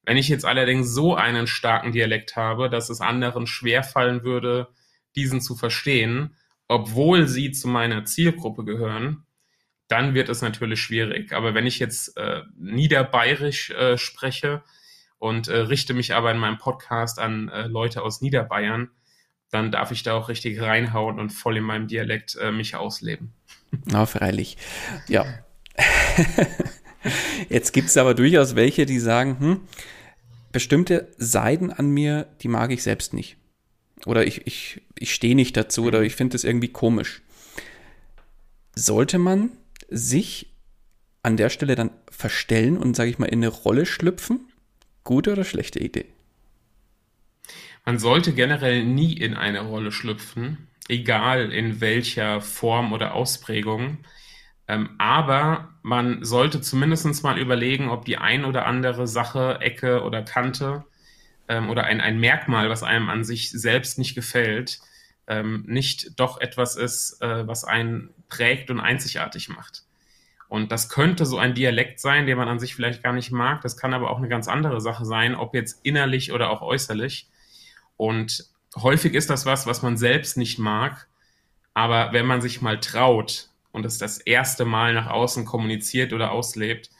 Wenn 0.05 0.17
ich 0.17 0.29
jetzt 0.29 0.47
allerdings 0.47 0.91
so 0.91 1.15
einen 1.15 1.47
starken 1.47 1.93
Dialekt 1.93 2.35
habe, 2.35 2.71
dass 2.71 2.89
es 2.89 3.03
anderen 3.03 3.47
schwerfallen 3.47 4.25
würde, 4.25 4.69
diesen 5.17 5.43
zu 5.43 5.55
verstehen, 5.55 6.35
obwohl 6.67 7.29
sie 7.29 7.53
zu 7.53 7.69
meiner 7.69 8.07
Zielgruppe 8.07 8.65
gehören, 8.65 9.27
dann 9.89 10.15
wird 10.15 10.31
es 10.31 10.41
natürlich 10.41 10.81
schwierig. 10.81 11.35
Aber 11.35 11.55
wenn 11.55 11.67
ich 11.67 11.79
jetzt 11.79 12.17
äh, 12.17 12.43
niederbayerisch 12.57 13.71
äh, 13.71 13.99
spreche 13.99 14.63
und 15.19 15.49
äh, 15.49 15.57
richte 15.57 15.95
mich 15.95 16.15
aber 16.15 16.31
in 16.31 16.39
meinem 16.39 16.59
Podcast 16.59 17.19
an 17.19 17.49
äh, 17.49 17.67
Leute 17.67 18.03
aus 18.03 18.21
Niederbayern, 18.21 18.91
dann 19.51 19.71
darf 19.71 19.91
ich 19.91 20.03
da 20.03 20.15
auch 20.15 20.29
richtig 20.29 20.61
reinhauen 20.61 21.19
und 21.19 21.31
voll 21.31 21.57
in 21.57 21.65
meinem 21.65 21.87
Dialekt 21.87 22.37
äh, 22.37 22.51
mich 22.51 22.75
ausleben. 22.77 23.33
Na, 23.85 24.07
freilich. 24.07 24.57
Ja. 25.09 25.25
Jetzt 27.49 27.73
gibt 27.73 27.89
es 27.89 27.97
aber 27.97 28.15
durchaus 28.15 28.57
welche, 28.57 28.87
die 28.87 28.99
sagen, 28.99 29.39
hm, 29.39 29.61
bestimmte 30.53 31.13
Seiten 31.19 31.71
an 31.71 31.91
mir, 31.91 32.27
die 32.43 32.49
mag 32.49 32.71
ich 32.73 32.83
selbst 32.83 33.13
nicht. 33.15 33.37
Oder 34.05 34.27
ich, 34.27 34.47
ich, 34.47 34.83
ich 34.99 35.15
stehe 35.15 35.35
nicht 35.35 35.57
dazu 35.57 35.85
oder 35.85 36.03
ich 36.03 36.15
finde 36.15 36.37
es 36.37 36.45
irgendwie 36.45 36.69
komisch. 36.69 37.23
Sollte 38.75 39.19
man 39.19 39.51
sich 39.89 40.55
an 41.23 41.37
der 41.37 41.51
Stelle 41.51 41.75
dann 41.75 41.91
verstellen 42.11 42.77
und, 42.77 42.95
sage 42.95 43.11
ich 43.11 43.19
mal, 43.19 43.27
in 43.27 43.41
eine 43.41 43.49
Rolle 43.49 43.87
schlüpfen? 43.87 44.49
Gute 45.07 45.33
oder 45.33 45.45
schlechte 45.45 45.79
Idee? 45.79 46.07
Man 47.87 47.99
sollte 47.99 48.35
generell 48.35 48.85
nie 48.85 49.13
in 49.13 49.35
eine 49.35 49.61
Rolle 49.61 49.93
schlüpfen, 49.93 50.67
egal 50.89 51.53
in 51.53 51.81
welcher 51.81 52.41
Form 52.41 52.93
oder 52.93 53.15
Ausprägung. 53.15 53.99
Ähm, 54.69 54.91
aber 54.99 55.73
man 55.83 56.25
sollte 56.25 56.61
zumindest 56.61 57.23
mal 57.23 57.39
überlegen, 57.39 57.89
ob 57.89 58.05
die 58.05 58.19
ein 58.19 58.45
oder 58.45 58.67
andere 58.67 59.07
Sache, 59.07 59.61
Ecke 59.61 60.03
oder 60.03 60.23
Kante 60.23 60.85
ähm, 61.47 61.71
oder 61.71 61.85
ein, 61.85 62.01
ein 62.01 62.19
Merkmal, 62.19 62.69
was 62.69 62.83
einem 62.83 63.09
an 63.09 63.23
sich 63.23 63.53
selbst 63.53 63.99
nicht 63.99 64.17
gefällt, 64.17 64.81
ähm, 65.29 65.63
nicht 65.69 66.19
doch 66.19 66.41
etwas 66.41 66.75
ist, 66.75 67.23
äh, 67.23 67.47
was 67.47 67.63
einen 67.63 68.11
prägt 68.29 68.73
und 68.73 68.81
einzigartig 68.81 69.49
macht. 69.49 69.86
Und 70.49 70.71
das 70.71 70.89
könnte 70.89 71.27
so 71.27 71.39
ein 71.39 71.55
Dialekt 71.55 72.01
sein, 72.01 72.27
den 72.27 72.39
man 72.39 72.49
an 72.49 72.59
sich 72.59 72.75
vielleicht 72.75 73.03
gar 73.03 73.13
nicht 73.13 73.33
mag. 73.33 73.63
Das 73.63 73.77
kann 73.77 73.95
aber 73.95 74.11
auch 74.11 74.19
eine 74.19 74.29
ganz 74.29 74.49
andere 74.49 74.81
Sache 74.81 75.05
sein, 75.05 75.35
ob 75.35 75.55
jetzt 75.55 75.81
innerlich 75.85 76.33
oder 76.33 76.51
auch 76.51 76.63
äußerlich. 76.63 77.29
Und 77.97 78.45
häufig 78.77 79.15
ist 79.15 79.31
das 79.31 79.47
was, 79.47 79.67
was 79.67 79.83
man 79.83 79.97
selbst 79.97 80.37
nicht 80.37 80.59
mag. 80.59 81.09
Aber 81.75 82.13
wenn 82.13 82.27
man 82.27 82.41
sich 82.41 82.63
mal 82.63 82.81
traut 82.81 83.51
und 83.73 83.85
es 83.85 83.99
das 83.99 84.19
erste 84.19 84.65
Mal 84.65 84.95
nach 84.95 85.09
außen 85.09 85.45
kommuniziert 85.45 86.13
oder 86.13 86.31
auslebt, 86.31 86.91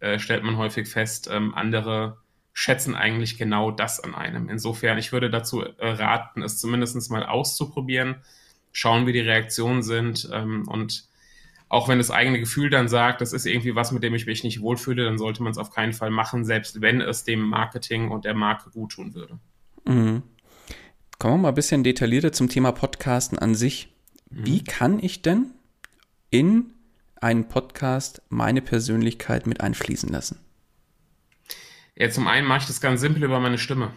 äh, 0.00 0.18
stellt 0.18 0.42
man 0.42 0.58
häufig 0.58 0.88
fest, 0.88 1.28
ähm, 1.32 1.54
andere 1.54 2.18
schätzen 2.52 2.94
eigentlich 2.94 3.38
genau 3.38 3.70
das 3.70 4.00
an 4.00 4.14
einem. 4.14 4.48
Insofern, 4.48 4.98
ich 4.98 5.12
würde 5.12 5.30
dazu 5.30 5.62
äh, 5.62 5.88
raten, 5.88 6.42
es 6.42 6.58
zumindest 6.58 7.10
mal 7.10 7.24
auszuprobieren, 7.24 8.16
schauen, 8.72 9.06
wie 9.06 9.12
die 9.12 9.20
Reaktionen 9.20 9.82
sind 9.82 10.28
ähm, 10.32 10.66
und 10.66 11.05
auch 11.68 11.88
wenn 11.88 11.98
das 11.98 12.10
eigene 12.10 12.38
Gefühl 12.38 12.70
dann 12.70 12.88
sagt, 12.88 13.20
das 13.20 13.32
ist 13.32 13.46
irgendwie 13.46 13.74
was, 13.74 13.92
mit 13.92 14.02
dem 14.02 14.14
ich 14.14 14.26
mich 14.26 14.44
nicht 14.44 14.60
wohlfühle, 14.60 15.04
dann 15.04 15.18
sollte 15.18 15.42
man 15.42 15.50
es 15.50 15.58
auf 15.58 15.70
keinen 15.70 15.92
Fall 15.92 16.10
machen, 16.10 16.44
selbst 16.44 16.80
wenn 16.80 17.00
es 17.00 17.24
dem 17.24 17.40
Marketing 17.40 18.10
und 18.10 18.24
der 18.24 18.34
Marke 18.34 18.70
gut 18.70 18.92
tun 18.92 19.14
würde. 19.14 19.38
Mhm. 19.84 20.22
Kommen 21.18 21.34
wir 21.34 21.38
mal 21.38 21.48
ein 21.48 21.54
bisschen 21.54 21.82
detaillierter 21.82 22.32
zum 22.32 22.48
Thema 22.48 22.72
Podcasten 22.72 23.38
an 23.38 23.54
sich. 23.54 23.88
Wie 24.30 24.60
mhm. 24.60 24.64
kann 24.64 24.98
ich 25.02 25.22
denn 25.22 25.52
in 26.30 26.72
einen 27.20 27.48
Podcast 27.48 28.22
meine 28.28 28.62
Persönlichkeit 28.62 29.46
mit 29.46 29.60
einfließen 29.60 30.08
lassen? 30.08 30.38
Ja, 31.96 32.10
zum 32.10 32.28
einen 32.28 32.46
mache 32.46 32.60
ich 32.60 32.66
das 32.66 32.82
ganz 32.82 33.00
simpel 33.00 33.24
über 33.24 33.40
meine 33.40 33.56
Stimme. 33.56 33.90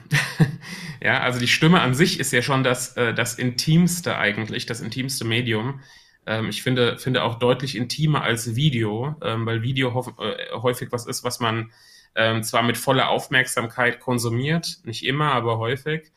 ja, 1.04 1.20
also 1.20 1.38
die 1.40 1.50
Stimme 1.50 1.82
an 1.82 1.94
sich 1.94 2.20
ist 2.20 2.32
ja 2.32 2.42
schon 2.42 2.64
das, 2.64 2.96
äh, 2.96 3.14
das 3.14 3.36
intimste 3.36 4.18
eigentlich, 4.18 4.66
das 4.66 4.80
intimste 4.80 5.26
Medium. 5.26 5.82
Ähm, 6.30 6.50
ich 6.50 6.62
finde, 6.62 7.00
finde 7.00 7.24
auch 7.24 7.40
deutlich 7.40 7.76
intimer 7.76 8.22
als 8.22 8.56
Video, 8.56 9.16
ähm, 9.24 9.48
weil 9.48 9.64
Video 9.64 9.90
äh, 10.20 10.56
häufig 10.56 10.92
was 10.92 11.08
ist, 11.08 11.24
was 11.24 11.40
man 11.40 11.72
ähm, 12.16 12.44
zwar 12.44 12.62
mit 12.62 12.78
voller 12.78 13.10
Aufmerksamkeit 13.10 14.00
konsumiert, 14.00 14.78
nicht 14.84 15.04
immer, 15.04 15.34
aber 15.34 15.58
häufig. 15.58 16.12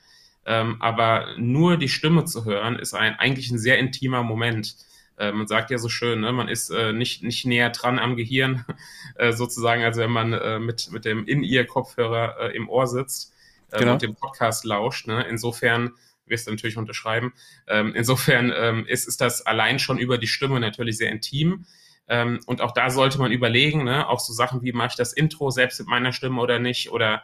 Ähm, 0.44 0.76
aber 0.80 1.28
nur 1.38 1.78
die 1.78 1.88
Stimme 1.88 2.26
zu 2.26 2.44
hören, 2.44 2.78
ist 2.78 2.92
ein, 2.92 3.14
eigentlich 3.18 3.50
ein 3.50 3.58
sehr 3.58 3.78
intimer 3.78 4.22
Moment. 4.22 4.76
Äh, 5.16 5.32
man 5.32 5.46
sagt 5.46 5.70
ja 5.70 5.78
so 5.78 5.88
schön, 5.88 6.20
ne? 6.20 6.32
man 6.32 6.48
ist 6.48 6.68
äh, 6.68 6.92
nicht, 6.92 7.22
nicht 7.22 7.46
näher 7.46 7.70
dran 7.70 7.98
am 7.98 8.14
Gehirn, 8.14 8.66
äh, 9.14 9.32
sozusagen, 9.32 9.82
als 9.82 9.96
wenn 9.96 10.10
man 10.10 10.34
äh, 10.34 10.58
mit, 10.58 10.90
mit 10.92 11.06
dem 11.06 11.24
In-Ear-Kopfhörer 11.24 12.50
äh, 12.50 12.56
im 12.56 12.68
Ohr 12.68 12.86
sitzt 12.86 13.32
äh, 13.70 13.78
genau. 13.78 13.92
und 13.94 14.02
dem 14.02 14.14
Podcast 14.14 14.66
lauscht. 14.66 15.06
Ne? 15.06 15.24
Insofern 15.30 15.92
wirst 16.32 16.48
du 16.48 16.50
natürlich 16.50 16.76
unterschreiben. 16.76 17.32
Ähm, 17.68 17.94
insofern 17.94 18.52
ähm, 18.56 18.84
ist, 18.88 19.06
ist 19.06 19.20
das 19.20 19.46
allein 19.46 19.78
schon 19.78 19.98
über 19.98 20.18
die 20.18 20.26
Stimme 20.26 20.58
natürlich 20.58 20.96
sehr 20.96 21.12
intim. 21.12 21.66
Ähm, 22.08 22.40
und 22.46 22.60
auch 22.60 22.72
da 22.72 22.90
sollte 22.90 23.18
man 23.18 23.30
überlegen, 23.30 23.84
ne? 23.84 24.08
auch 24.08 24.18
so 24.18 24.32
Sachen 24.32 24.62
wie, 24.62 24.72
mache 24.72 24.88
ich 24.88 24.96
das 24.96 25.12
Intro 25.12 25.50
selbst 25.50 25.78
mit 25.78 25.88
meiner 25.88 26.12
Stimme 26.12 26.40
oder 26.40 26.58
nicht? 26.58 26.90
Oder 26.90 27.22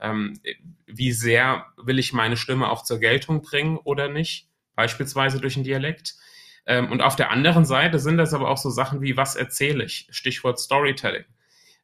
ähm, 0.00 0.38
wie 0.86 1.12
sehr 1.12 1.66
will 1.76 1.98
ich 1.98 2.12
meine 2.12 2.36
Stimme 2.36 2.68
auch 2.68 2.84
zur 2.84 2.98
Geltung 2.98 3.40
bringen 3.40 3.78
oder 3.78 4.08
nicht? 4.08 4.48
Beispielsweise 4.74 5.40
durch 5.40 5.56
einen 5.56 5.64
Dialekt. 5.64 6.14
Ähm, 6.66 6.92
und 6.92 7.00
auf 7.00 7.16
der 7.16 7.30
anderen 7.30 7.64
Seite 7.64 7.98
sind 7.98 8.18
das 8.18 8.34
aber 8.34 8.50
auch 8.50 8.58
so 8.58 8.68
Sachen 8.68 9.00
wie, 9.00 9.16
was 9.16 9.34
erzähle 9.34 9.84
ich? 9.84 10.06
Stichwort 10.10 10.60
Storytelling. 10.60 11.24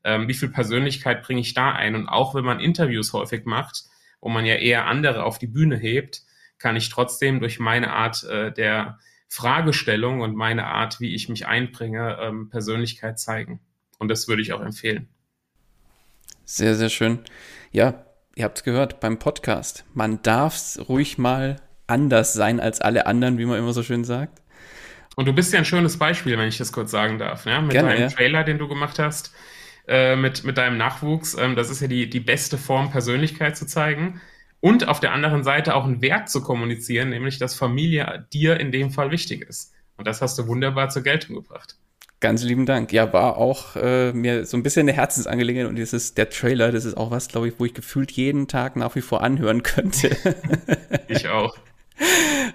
Ähm, 0.04 0.28
wie 0.28 0.34
viel 0.34 0.50
Persönlichkeit 0.50 1.22
bringe 1.22 1.40
ich 1.40 1.54
da 1.54 1.72
ein? 1.72 1.94
Und 1.94 2.08
auch 2.08 2.34
wenn 2.34 2.44
man 2.44 2.60
Interviews 2.60 3.14
häufig 3.14 3.46
macht, 3.46 3.84
wo 4.20 4.28
man 4.28 4.44
ja 4.44 4.56
eher 4.56 4.86
andere 4.86 5.24
auf 5.24 5.38
die 5.38 5.46
Bühne 5.46 5.76
hebt, 5.76 6.22
kann 6.58 6.76
ich 6.76 6.88
trotzdem 6.88 7.40
durch 7.40 7.58
meine 7.58 7.92
Art 7.92 8.24
äh, 8.24 8.52
der 8.52 8.98
Fragestellung 9.28 10.20
und 10.20 10.36
meine 10.36 10.66
Art, 10.66 11.00
wie 11.00 11.14
ich 11.14 11.28
mich 11.28 11.46
einbringe, 11.46 12.18
ähm, 12.20 12.50
Persönlichkeit 12.50 13.18
zeigen. 13.18 13.60
Und 13.98 14.08
das 14.08 14.28
würde 14.28 14.42
ich 14.42 14.52
auch 14.52 14.60
empfehlen. 14.60 15.08
Sehr, 16.44 16.74
sehr 16.74 16.90
schön. 16.90 17.20
Ja, 17.72 18.04
ihr 18.36 18.44
habt 18.44 18.58
es 18.58 18.64
gehört 18.64 19.00
beim 19.00 19.18
Podcast. 19.18 19.84
Man 19.94 20.22
darf 20.22 20.54
es 20.54 20.88
ruhig 20.88 21.18
mal 21.18 21.56
anders 21.86 22.32
sein 22.32 22.60
als 22.60 22.80
alle 22.80 23.06
anderen, 23.06 23.38
wie 23.38 23.46
man 23.46 23.58
immer 23.58 23.72
so 23.72 23.82
schön 23.82 24.04
sagt. 24.04 24.40
Und 25.16 25.26
du 25.26 25.32
bist 25.32 25.52
ja 25.52 25.58
ein 25.58 25.64
schönes 25.64 25.98
Beispiel, 25.98 26.36
wenn 26.38 26.48
ich 26.48 26.58
das 26.58 26.72
kurz 26.72 26.90
sagen 26.90 27.18
darf, 27.18 27.46
ja? 27.46 27.60
mit 27.60 27.72
Gerne, 27.72 27.90
deinem 27.90 28.00
ja. 28.02 28.08
Trailer, 28.08 28.44
den 28.44 28.58
du 28.58 28.68
gemacht 28.68 28.98
hast, 28.98 29.32
äh, 29.86 30.16
mit, 30.16 30.44
mit 30.44 30.58
deinem 30.58 30.76
Nachwuchs. 30.76 31.36
Ähm, 31.38 31.56
das 31.56 31.70
ist 31.70 31.80
ja 31.80 31.88
die, 31.88 32.08
die 32.08 32.20
beste 32.20 32.58
Form, 32.58 32.90
Persönlichkeit 32.90 33.56
zu 33.56 33.66
zeigen. 33.66 34.20
Und 34.64 34.88
auf 34.88 34.98
der 34.98 35.12
anderen 35.12 35.44
Seite 35.44 35.74
auch 35.74 35.84
einen 35.84 36.00
Wert 36.00 36.30
zu 36.30 36.40
kommunizieren, 36.40 37.10
nämlich 37.10 37.36
dass 37.36 37.54
Familie 37.54 38.26
dir 38.32 38.58
in 38.58 38.72
dem 38.72 38.90
Fall 38.90 39.10
wichtig 39.10 39.42
ist. 39.42 39.74
Und 39.98 40.06
das 40.06 40.22
hast 40.22 40.38
du 40.38 40.46
wunderbar 40.46 40.88
zur 40.88 41.02
Geltung 41.02 41.36
gebracht. 41.36 41.76
Ganz 42.20 42.42
lieben 42.42 42.64
Dank. 42.64 42.90
Ja, 42.90 43.12
war 43.12 43.36
auch 43.36 43.76
äh, 43.76 44.14
mir 44.14 44.46
so 44.46 44.56
ein 44.56 44.62
bisschen 44.62 44.88
eine 44.88 44.94
Herzensangelegenheit 44.94 45.68
und 45.68 45.76
dieses 45.76 46.14
der 46.14 46.30
Trailer, 46.30 46.72
das 46.72 46.86
ist 46.86 46.96
auch 46.96 47.10
was, 47.10 47.28
glaube 47.28 47.48
ich, 47.48 47.60
wo 47.60 47.66
ich 47.66 47.74
gefühlt 47.74 48.10
jeden 48.12 48.48
Tag 48.48 48.76
nach 48.76 48.94
wie 48.94 49.02
vor 49.02 49.22
anhören 49.22 49.62
könnte. 49.62 50.16
ich 51.08 51.28
auch. 51.28 51.58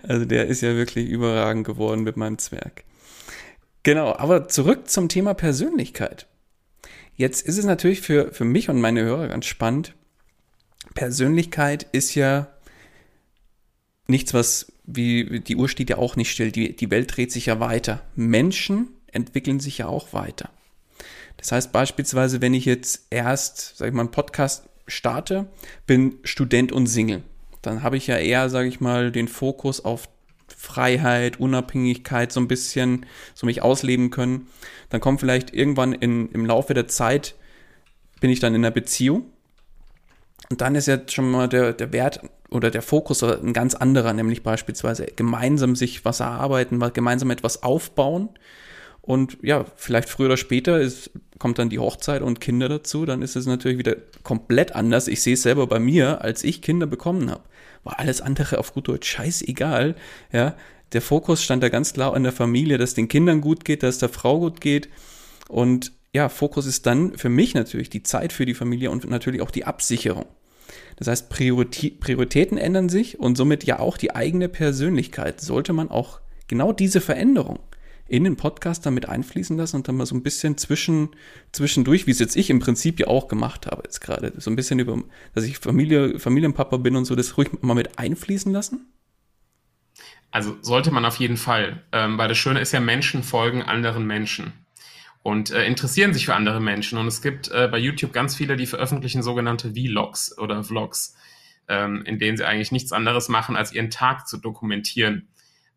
Also 0.01 0.25
der 0.25 0.47
ist 0.47 0.61
ja 0.61 0.73
wirklich 0.73 1.07
überragend 1.07 1.67
geworden 1.67 2.01
mit 2.01 2.17
meinem 2.17 2.39
Zwerg. 2.39 2.85
Genau, 3.83 4.15
aber 4.15 4.47
zurück 4.47 4.89
zum 4.89 5.09
Thema 5.09 5.35
Persönlichkeit. 5.35 6.25
Jetzt 7.13 7.45
ist 7.45 7.59
es 7.59 7.65
natürlich 7.65 8.01
für, 8.01 8.33
für 8.33 8.45
mich 8.45 8.67
und 8.67 8.81
meine 8.81 9.03
Hörer 9.03 9.27
ganz 9.27 9.45
spannend. 9.45 9.93
Persönlichkeit 10.93 11.87
ist 11.91 12.15
ja 12.15 12.47
nichts, 14.07 14.33
was, 14.33 14.71
wie 14.85 15.39
die 15.39 15.55
Uhr 15.55 15.69
steht 15.69 15.89
ja 15.89 15.97
auch 15.97 16.15
nicht 16.15 16.31
still, 16.31 16.51
die, 16.51 16.75
die 16.75 16.91
Welt 16.91 17.15
dreht 17.15 17.31
sich 17.31 17.47
ja 17.47 17.59
weiter. 17.59 18.01
Menschen 18.15 18.89
entwickeln 19.11 19.59
sich 19.59 19.79
ja 19.79 19.87
auch 19.87 20.13
weiter. 20.13 20.49
Das 21.37 21.51
heißt 21.51 21.71
beispielsweise, 21.71 22.41
wenn 22.41 22.53
ich 22.53 22.65
jetzt 22.65 23.07
erst, 23.09 23.77
sag 23.77 23.87
ich 23.87 23.93
mal, 23.93 24.01
einen 24.01 24.11
Podcast 24.11 24.67
starte, 24.87 25.47
bin 25.85 26.17
Student 26.23 26.71
und 26.71 26.87
Single 26.87 27.23
dann 27.61 27.83
habe 27.83 27.97
ich 27.97 28.07
ja 28.07 28.17
eher, 28.17 28.49
sage 28.49 28.67
ich 28.67 28.79
mal, 28.79 29.11
den 29.11 29.27
Fokus 29.27 29.83
auf 29.83 30.09
Freiheit, 30.47 31.39
Unabhängigkeit 31.39 32.31
so 32.31 32.39
ein 32.39 32.47
bisschen, 32.47 33.05
so 33.33 33.45
mich 33.45 33.61
ausleben 33.61 34.09
können. 34.09 34.47
Dann 34.89 35.01
kommt 35.01 35.19
vielleicht 35.19 35.53
irgendwann 35.53 35.93
in, 35.93 36.29
im 36.31 36.45
Laufe 36.45 36.73
der 36.73 36.87
Zeit, 36.87 37.35
bin 38.19 38.29
ich 38.29 38.39
dann 38.39 38.55
in 38.55 38.63
einer 38.63 38.71
Beziehung. 38.71 39.25
Und 40.49 40.61
dann 40.61 40.75
ist 40.75 40.87
jetzt 40.87 41.13
schon 41.13 41.29
mal 41.29 41.47
der, 41.47 41.73
der 41.73 41.93
Wert 41.93 42.21
oder 42.49 42.71
der 42.71 42.81
Fokus 42.81 43.23
ein 43.23 43.53
ganz 43.53 43.75
anderer, 43.75 44.13
nämlich 44.13 44.41
beispielsweise 44.41 45.05
gemeinsam 45.05 45.75
sich 45.75 46.05
was 46.05 46.19
erarbeiten, 46.19 46.79
gemeinsam 46.93 47.29
etwas 47.29 47.61
aufbauen. 47.61 48.29
Und 49.01 49.37
ja, 49.41 49.65
vielleicht 49.75 50.09
früher 50.09 50.27
oder 50.27 50.37
später 50.37 50.79
ist, 50.79 51.11
kommt 51.37 51.59
dann 51.59 51.69
die 51.69 51.79
Hochzeit 51.79 52.21
und 52.21 52.41
Kinder 52.41 52.69
dazu, 52.69 53.05
dann 53.05 53.21
ist 53.21 53.35
es 53.35 53.45
natürlich 53.45 53.77
wieder 53.77 53.95
komplett 54.23 54.75
anders. 54.75 55.07
Ich 55.07 55.21
sehe 55.21 55.33
es 55.33 55.43
selber 55.43 55.67
bei 55.67 55.79
mir, 55.79 56.21
als 56.21 56.43
ich 56.43 56.61
Kinder 56.61 56.85
bekommen 56.85 57.29
habe 57.29 57.43
war 57.83 57.99
alles 57.99 58.21
andere 58.21 58.57
auf 58.57 58.73
gut 58.73 58.87
Deutsch 58.87 59.09
scheißegal. 59.09 59.95
Ja, 60.31 60.55
der 60.93 61.01
Fokus 61.01 61.43
stand 61.43 61.63
da 61.63 61.69
ganz 61.69 61.93
klar 61.93 62.15
in 62.15 62.23
der 62.23 62.31
Familie, 62.31 62.77
dass 62.77 62.93
den 62.93 63.07
Kindern 63.07 63.41
gut 63.41 63.65
geht, 63.65 63.83
dass 63.83 63.99
der 63.99 64.09
Frau 64.09 64.39
gut 64.39 64.61
geht. 64.61 64.89
Und 65.47 65.91
ja, 66.13 66.29
Fokus 66.29 66.65
ist 66.65 66.85
dann 66.85 67.17
für 67.17 67.29
mich 67.29 67.53
natürlich 67.53 67.89
die 67.89 68.03
Zeit 68.03 68.33
für 68.33 68.45
die 68.45 68.55
Familie 68.55 68.91
und 68.91 69.07
natürlich 69.09 69.41
auch 69.41 69.51
die 69.51 69.65
Absicherung. 69.65 70.25
Das 70.97 71.07
heißt, 71.07 71.29
Prioritäten 71.29 72.57
ändern 72.57 72.89
sich 72.89 73.19
und 73.19 73.37
somit 73.37 73.63
ja 73.63 73.79
auch 73.79 73.97
die 73.97 74.15
eigene 74.15 74.49
Persönlichkeit. 74.49 75.39
Sollte 75.39 75.71
man 75.71 75.89
auch 75.89 76.19
genau 76.47 76.73
diese 76.73 76.99
Veränderung 76.99 77.59
in 78.07 78.23
den 78.23 78.35
Podcast 78.35 78.85
damit 78.85 79.07
einfließen 79.07 79.55
lassen 79.55 79.77
und 79.77 79.87
dann 79.87 79.95
mal 79.95 80.07
so 80.07 80.15
ein 80.15 80.23
bisschen 80.23 80.57
zwischen, 80.57 81.09
zwischendurch, 81.51 82.07
wie 82.07 82.11
es 82.11 82.19
jetzt 82.19 82.35
ich 82.35 82.49
im 82.49 82.59
Prinzip 82.59 82.99
ja 82.99 83.07
auch 83.07 83.27
gemacht 83.27 83.67
habe, 83.67 83.83
jetzt 83.85 84.01
gerade, 84.01 84.33
so 84.37 84.49
ein 84.49 84.55
bisschen 84.55 84.79
über, 84.79 85.01
dass 85.35 85.43
ich 85.43 85.59
Familie, 85.59 86.19
Familienpapa 86.19 86.77
bin 86.77 86.95
und 86.95 87.05
so, 87.05 87.15
das 87.15 87.37
ruhig 87.37 87.49
mal 87.61 87.75
mit 87.75 87.99
einfließen 87.99 88.51
lassen? 88.51 88.91
Also 90.31 90.57
sollte 90.61 90.91
man 90.91 91.05
auf 91.05 91.17
jeden 91.17 91.37
Fall, 91.37 91.83
ähm, 91.91 92.17
weil 92.17 92.27
das 92.27 92.37
Schöne 92.37 92.59
ist 92.59 92.71
ja, 92.71 92.79
Menschen 92.79 93.23
folgen 93.23 93.61
anderen 93.61 94.05
Menschen 94.05 94.53
und 95.29 95.51
äh, 95.51 95.65
interessieren 95.65 96.13
sich 96.13 96.25
für 96.25 96.35
andere 96.35 96.59
Menschen. 96.59 96.97
Und 96.97 97.07
es 97.07 97.21
gibt 97.21 97.49
äh, 97.49 97.67
bei 97.71 97.77
YouTube 97.77 98.13
ganz 98.13 98.35
viele, 98.35 98.55
die 98.55 98.65
veröffentlichen 98.65 99.23
sogenannte 99.23 99.73
Vlogs 99.73 100.37
oder 100.37 100.63
Vlogs, 100.63 101.15
ähm, 101.67 102.03
in 102.05 102.19
denen 102.19 102.37
sie 102.37 102.45
eigentlich 102.45 102.71
nichts 102.71 102.91
anderes 102.91 103.29
machen, 103.29 103.55
als 103.55 103.73
ihren 103.73 103.89
Tag 103.89 104.27
zu 104.27 104.37
dokumentieren 104.37 105.27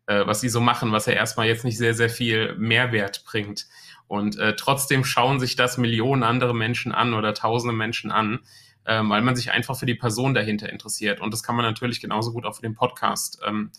äh, 0.07 0.25
was 0.25 0.41
sie 0.41 0.49
so 0.49 0.59
machen, 0.59 0.91
was 0.91 1.05
ja 1.05 1.13
erstmal 1.13 1.47
jetzt 1.47 1.65
nicht 1.65 1.77
sehr, 1.77 1.93
sehr 1.93 2.09
viel 2.09 2.55
Mehrwert 2.57 3.23
bringt. 3.25 3.67
Und 4.07 4.37
äh, 4.37 4.55
trotzdem 4.55 5.05
schauen 5.05 5.39
sich 5.39 5.55
das 5.55 5.77
Millionen 5.77 6.23
andere 6.23 6.53
Menschen 6.53 6.91
an 6.91 7.13
oder 7.13 7.33
tausende 7.33 7.73
Menschen 7.73 8.11
an, 8.11 8.39
äh, 8.85 9.01
weil 9.03 9.21
man 9.21 9.35
sich 9.35 9.51
einfach 9.51 9.77
für 9.77 9.85
die 9.85 9.95
Person 9.95 10.33
dahinter 10.33 10.69
interessiert. 10.69 11.21
Und 11.21 11.31
das 11.31 11.43
kann 11.43 11.55
man 11.55 11.65
natürlich 11.65 12.01
genauso 12.01 12.33
gut 12.33 12.45
auch 12.45 12.55
für 12.55 12.61
den 12.61 12.75
Podcast 12.75 13.39
ähm, 13.45 13.71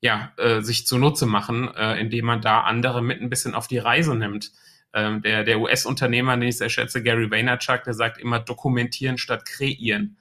ja, 0.00 0.32
äh, 0.38 0.62
sich 0.62 0.86
zunutze 0.86 1.26
machen, 1.26 1.72
äh, 1.74 2.00
indem 2.00 2.24
man 2.24 2.40
da 2.40 2.62
andere 2.62 3.02
mit 3.02 3.20
ein 3.20 3.30
bisschen 3.30 3.54
auf 3.54 3.68
die 3.68 3.78
Reise 3.78 4.14
nimmt. 4.14 4.52
Ähm, 4.92 5.22
der 5.22 5.44
der 5.44 5.60
US-Unternehmer, 5.60 6.36
den 6.36 6.48
ich 6.48 6.58
sehr 6.58 6.68
schätze, 6.68 7.02
Gary 7.02 7.30
Vaynerchuk, 7.30 7.84
der 7.84 7.94
sagt 7.94 8.18
immer 8.18 8.40
dokumentieren 8.40 9.18
statt 9.18 9.44
kreieren. 9.46 10.16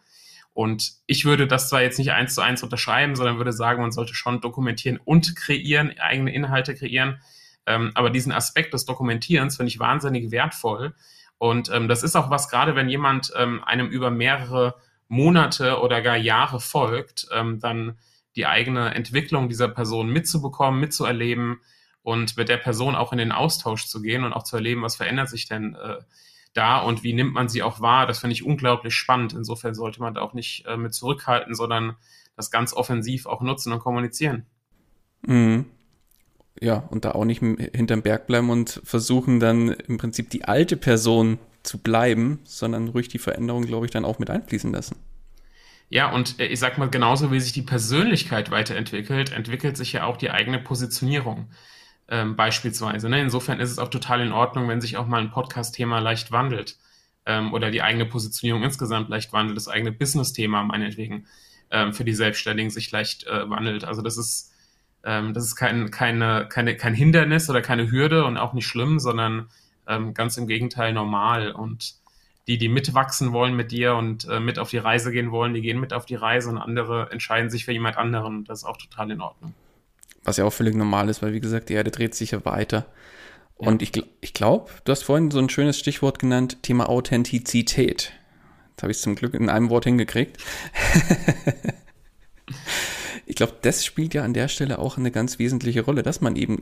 Und 0.54 0.94
ich 1.08 1.26
würde 1.26 1.48
das 1.48 1.70
zwar 1.70 1.82
jetzt 1.82 2.00
nicht 2.00 2.12
eins 2.12 2.36
zu 2.36 2.42
eins 2.42 2.64
unterschreiben, 2.64 3.16
sondern 3.16 3.38
würde 3.38 3.54
sagen, 3.54 3.82
man 3.82 3.92
sollte 3.92 4.14
schon 4.14 4.42
dokumentieren 4.42 5.00
und 5.04 5.36
kreieren, 5.36 5.98
eigene 6.00 6.34
Inhalte 6.34 6.76
kreieren. 6.76 7.22
Ähm, 7.66 7.92
aber 7.96 8.10
diesen 8.10 8.32
Aspekt 8.32 8.74
des 8.74 8.86
Dokumentierens 8.86 9.58
finde 9.58 9.70
ich 9.70 9.80
wahnsinnig 9.80 10.32
wertvoll. 10.32 10.96
Und 11.38 11.72
ähm, 11.72 11.88
das 11.88 12.04
ist 12.04 12.16
auch 12.16 12.30
was, 12.30 12.50
gerade 12.50 12.76
wenn 12.76 12.90
jemand 12.90 13.32
ähm, 13.38 13.64
einem 13.64 13.88
über 13.88 14.12
mehrere 14.12 14.76
Monate 15.08 15.80
oder 15.80 16.02
gar 16.02 16.18
Jahre 16.18 16.60
folgt, 16.60 17.28
ähm, 17.34 17.60
dann 17.60 17.98
die 18.36 18.46
eigene 18.46 18.94
Entwicklung 18.94 19.50
dieser 19.50 19.70
Person 19.70 20.10
mitzubekommen, 20.10 20.80
mitzuerleben 20.80 21.62
und 22.04 22.38
mit 22.38 22.50
der 22.50 22.58
Person 22.58 22.96
auch 22.96 23.12
in 23.12 23.18
den 23.18 23.32
Austausch 23.32 23.86
zu 23.86 24.02
gehen 24.02 24.24
und 24.24 24.34
auch 24.34 24.44
zu 24.44 24.56
erleben, 24.56 24.82
was 24.82 24.96
verändert 24.96 25.30
sich 25.30 25.48
denn 25.48 25.76
äh, 25.76 25.98
da 26.54 26.80
und 26.80 27.04
wie 27.04 27.14
nimmt 27.14 27.34
man 27.34 27.50
sie 27.50 27.64
auch 27.64 27.82
wahr? 27.82 28.08
Das 28.08 28.20
finde 28.20 28.34
ich 28.34 28.44
unglaublich 28.44 28.96
spannend. 28.96 29.34
Insofern 29.34 29.76
sollte 29.76 30.02
man 30.02 30.14
da 30.14 30.22
auch 30.22 30.34
nicht 30.34 30.66
äh, 30.66 30.78
mit 30.78 30.94
zurückhalten, 30.94 31.54
sondern 31.54 31.96
das 32.36 32.52
ganz 32.52 32.74
offensiv 32.74 33.26
auch 33.26 33.42
nutzen 33.42 33.74
und 33.74 33.80
kommunizieren. 33.80 34.46
Mhm. 35.22 35.66
Ja, 36.62 36.78
und 36.90 37.06
da 37.06 37.12
auch 37.12 37.26
nicht 37.26 37.40
hinterm 37.40 38.02
Berg 38.02 38.28
bleiben 38.28 38.50
und 38.50 38.82
versuchen 38.84 39.40
dann 39.40 39.70
im 39.70 39.98
Prinzip 39.98 40.30
die 40.30 40.46
alte 40.46 40.76
Person 40.76 41.40
zu 41.64 41.78
bleiben, 41.78 42.40
sondern 42.44 42.90
ruhig 42.90 43.08
die 43.08 43.20
Veränderung, 43.20 43.66
glaube 43.66 43.86
ich, 43.86 43.92
dann 43.92 44.06
auch 44.06 44.20
mit 44.20 44.30
einfließen 44.30 44.72
lassen. 44.72 44.98
Ja, 45.90 46.12
und 46.12 46.40
äh, 46.40 46.48
ich 46.48 46.60
sag 46.60 46.78
mal, 46.78 46.90
genauso 46.90 47.32
wie 47.32 47.40
sich 47.40 47.54
die 47.54 47.62
Persönlichkeit 47.62 48.52
weiterentwickelt, 48.52 49.32
entwickelt 49.32 49.78
sich 49.78 49.94
ja 49.94 50.06
auch 50.06 50.18
die 50.18 50.32
eigene 50.32 50.60
Positionierung 50.60 51.50
ähm, 52.10 52.36
beispielsweise. 52.36 53.10
Ne? 53.10 53.22
Insofern 53.22 53.60
ist 53.60 53.72
es 53.72 53.80
auch 53.80 53.90
total 53.90 54.22
in 54.22 54.32
Ordnung, 54.32 54.68
wenn 54.68 54.82
sich 54.82 54.98
auch 54.98 55.08
mal 55.08 55.22
ein 55.22 55.32
Podcast-Thema 55.32 56.00
leicht 56.00 56.32
wandelt 56.32 56.78
ähm, 57.26 57.54
oder 57.54 57.72
die 57.72 57.82
eigene 57.82 58.06
Positionierung 58.06 58.64
insgesamt 58.64 59.10
leicht 59.10 59.32
wandelt, 59.32 59.58
das 59.58 59.68
eigene 59.68 59.92
Business-Thema 59.92 60.64
meinetwegen 60.64 61.28
ähm, 61.72 61.94
für 61.94 62.04
die 62.04 62.14
Selbstständigen 62.14 62.72
sich 62.72 62.92
leicht 62.92 63.28
äh, 63.28 63.50
wandelt. 63.50 63.86
Also 63.86 64.02
das 64.02 64.18
ist, 64.18 64.52
ähm, 65.04 65.34
das 65.34 65.46
ist 65.46 65.56
kein, 65.56 65.92
keine, 65.92 66.48
keine, 66.50 66.76
kein 66.76 66.96
Hindernis 66.96 67.50
oder 67.50 67.62
keine 67.62 67.92
Hürde 67.92 68.26
und 68.26 68.38
auch 68.38 68.54
nicht 68.54 68.68
schlimm, 68.68 69.00
sondern 69.00 69.50
ähm, 69.88 70.14
ganz 70.16 70.38
im 70.38 70.48
Gegenteil 70.48 70.94
normal. 70.94 71.52
Und 71.52 71.96
die, 72.48 72.58
die 72.58 72.70
mitwachsen 72.70 73.32
wollen 73.34 73.56
mit 73.56 73.72
dir 73.72 73.96
und 73.96 74.28
äh, 74.28 74.40
mit 74.40 74.58
auf 74.58 74.72
die 74.72 74.80
Reise 74.80 75.12
gehen 75.12 75.30
wollen, 75.30 75.54
die 75.54 75.62
gehen 75.62 75.80
mit 75.80 75.94
auf 75.94 76.08
die 76.08 76.16
Reise 76.16 76.50
und 76.50 76.58
andere 76.58 77.12
entscheiden 77.12 77.52
sich 77.52 77.66
für 77.66 77.72
jemand 77.72 77.98
anderen. 77.98 78.46
Das 78.46 78.60
ist 78.60 78.66
auch 78.66 78.78
total 78.78 79.12
in 79.12 79.22
Ordnung. 79.22 79.54
Was 80.24 80.38
ja 80.38 80.46
auch 80.46 80.54
völlig 80.54 80.76
normal 80.76 81.10
ist, 81.10 81.22
weil 81.22 81.34
wie 81.34 81.40
gesagt, 81.40 81.70
die 81.70 81.74
Erde 81.74 81.92
dreht 81.92 82.16
sich 82.16 82.32
ja 82.32 82.44
weiter. 82.46 82.86
Und 83.56 83.82
ich, 83.82 83.92
ich 84.22 84.34
glaube, 84.34 84.72
du 84.86 84.92
hast 84.92 85.04
vorhin 85.04 85.32
so 85.32 85.40
ein 85.40 85.50
schönes 85.50 85.78
Stichwort 85.78 86.20
genannt, 86.20 86.64
Thema 86.64 86.88
Authentizität. 86.88 88.14
Jetzt 88.72 88.84
habe 88.84 88.92
ich 88.92 88.98
es 88.98 89.04
zum 89.04 89.16
Glück 89.16 89.34
in 89.34 89.50
einem 89.50 89.70
Wort 89.70 89.84
hingekriegt. 89.84 90.38
ich 93.26 93.36
glaube, 93.36 93.56
das 93.62 93.84
spielt 93.84 94.14
ja 94.14 94.24
an 94.24 94.34
der 94.34 94.48
Stelle 94.48 94.80
auch 94.80 94.98
eine 94.98 95.12
ganz 95.12 95.40
wesentliche 95.40 95.82
Rolle, 95.82 96.04
dass 96.04 96.22
man 96.22 96.38
eben 96.38 96.62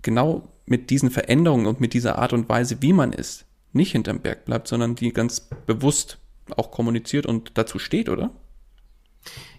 genau 0.00 0.48
mit 0.64 0.88
diesen 0.88 1.10
Veränderungen 1.10 1.66
und 1.66 1.80
mit 1.80 1.92
dieser 1.92 2.16
Art 2.16 2.32
und 2.32 2.48
Weise, 2.48 2.80
wie 2.80 2.94
man 2.94 3.12
ist, 3.12 3.44
nicht 3.72 3.92
hinterm 3.92 4.20
Berg 4.20 4.46
bleibt, 4.46 4.68
sondern 4.68 4.94
die 4.94 5.12
ganz 5.12 5.50
bewusst 5.66 6.18
auch 6.56 6.70
kommuniziert 6.70 7.26
und 7.26 7.52
dazu 7.58 7.78
steht, 7.78 8.08
oder? 8.08 8.30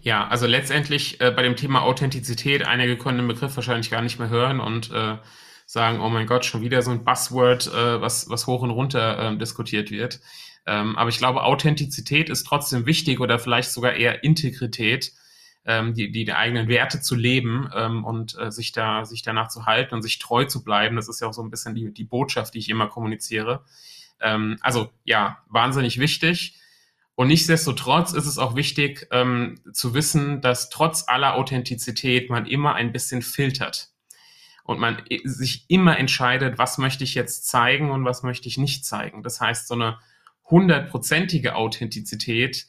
Ja, 0.02 0.28
also 0.28 0.48
letztendlich 0.48 1.20
äh, 1.20 1.32
bei 1.32 1.44
dem 1.44 1.56
Thema 1.56 1.82
Authentizität, 1.82 2.66
einige 2.66 2.98
können 2.98 3.18
den 3.18 3.28
Begriff 3.28 3.56
wahrscheinlich 3.56 3.92
gar 3.92 4.02
nicht 4.02 4.18
mehr 4.18 4.30
hören 4.30 4.60
und 4.60 4.92
äh, 4.92 5.18
sagen, 5.66 6.00
oh 6.00 6.10
mein 6.10 6.26
Gott, 6.26 6.46
schon 6.46 6.62
wieder 6.62 6.82
so 6.82 6.92
ein 6.92 7.04
Buzzword, 7.04 7.68
äh, 7.68 8.02
was, 8.02 8.30
was 8.30 8.48
hoch 8.48 8.62
und 8.62 8.72
runter 8.72 9.34
äh, 9.34 9.38
diskutiert 9.38 9.92
wird. 9.92 10.20
Ähm, 10.66 10.98
aber 10.98 11.10
ich 11.10 11.18
glaube, 11.18 11.44
Authentizität 11.44 12.30
ist 12.30 12.46
trotzdem 12.46 12.86
wichtig 12.86 13.20
oder 13.20 13.40
vielleicht 13.40 13.72
sogar 13.72 13.94
eher 13.94 14.24
Integrität, 14.24 15.12
ähm, 15.66 15.94
die, 15.94 16.12
die, 16.12 16.26
die 16.26 16.34
eigenen 16.34 16.68
Werte 16.68 17.02
zu 17.02 17.16
leben 17.16 17.70
ähm, 17.76 18.06
und 18.06 18.38
äh, 18.40 18.52
sich, 18.52 18.72
da, 18.72 19.04
sich 19.04 19.22
danach 19.22 19.50
zu 19.50 19.66
halten 19.66 19.96
und 19.96 20.02
sich 20.02 20.18
treu 20.20 20.46
zu 20.46 20.64
bleiben. 20.64 20.96
Das 20.96 21.10
ist 21.10 21.22
ja 21.22 21.28
auch 21.28 21.34
so 21.34 21.44
ein 21.44 21.50
bisschen 21.50 21.76
die, 21.76 21.94
die 21.94 22.04
Botschaft, 22.06 22.54
die 22.54 22.60
ich 22.60 22.70
immer 22.70 22.88
kommuniziere. 22.88 23.64
Ähm, 24.22 24.58
also 24.62 24.90
ja, 25.04 25.40
wahnsinnig 25.50 26.00
wichtig. 26.00 26.59
Und 27.20 27.28
nichtsdestotrotz 27.28 28.14
ist 28.14 28.28
es 28.28 28.38
auch 28.38 28.56
wichtig 28.56 29.06
ähm, 29.12 29.60
zu 29.74 29.94
wissen, 29.94 30.40
dass 30.40 30.70
trotz 30.70 31.04
aller 31.06 31.36
Authentizität 31.36 32.30
man 32.30 32.46
immer 32.46 32.76
ein 32.76 32.94
bisschen 32.94 33.22
filtert 33.22 33.90
und 34.64 34.80
man 34.80 35.04
sich 35.26 35.66
immer 35.68 36.00
entscheidet, 36.00 36.58
was 36.58 36.78
möchte 36.78 37.04
ich 37.04 37.16
jetzt 37.16 37.46
zeigen 37.46 37.92
und 37.92 38.06
was 38.06 38.24
möchte 38.24 38.48
ich 38.48 38.58
nicht 38.58 38.86
zeigen. 38.86 39.22
Das 39.22 39.42
heißt, 39.42 39.68
so 39.68 39.74
eine 39.74 40.00
hundertprozentige 40.50 41.56
Authentizität 41.56 42.68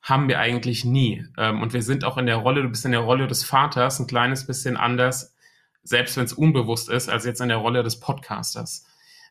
haben 0.00 0.28
wir 0.28 0.38
eigentlich 0.38 0.86
nie. 0.86 1.26
Ähm, 1.36 1.60
und 1.60 1.74
wir 1.74 1.82
sind 1.82 2.02
auch 2.02 2.16
in 2.16 2.24
der 2.24 2.36
Rolle, 2.36 2.62
du 2.62 2.70
bist 2.70 2.86
in 2.86 2.92
der 2.92 3.00
Rolle 3.00 3.26
des 3.26 3.44
Vaters 3.44 4.00
ein 4.00 4.06
kleines 4.06 4.46
bisschen 4.46 4.78
anders, 4.78 5.34
selbst 5.82 6.16
wenn 6.16 6.24
es 6.24 6.32
unbewusst 6.32 6.88
ist, 6.88 7.10
als 7.10 7.26
jetzt 7.26 7.42
in 7.42 7.50
der 7.50 7.58
Rolle 7.58 7.82
des 7.82 8.00
Podcasters. 8.00 8.86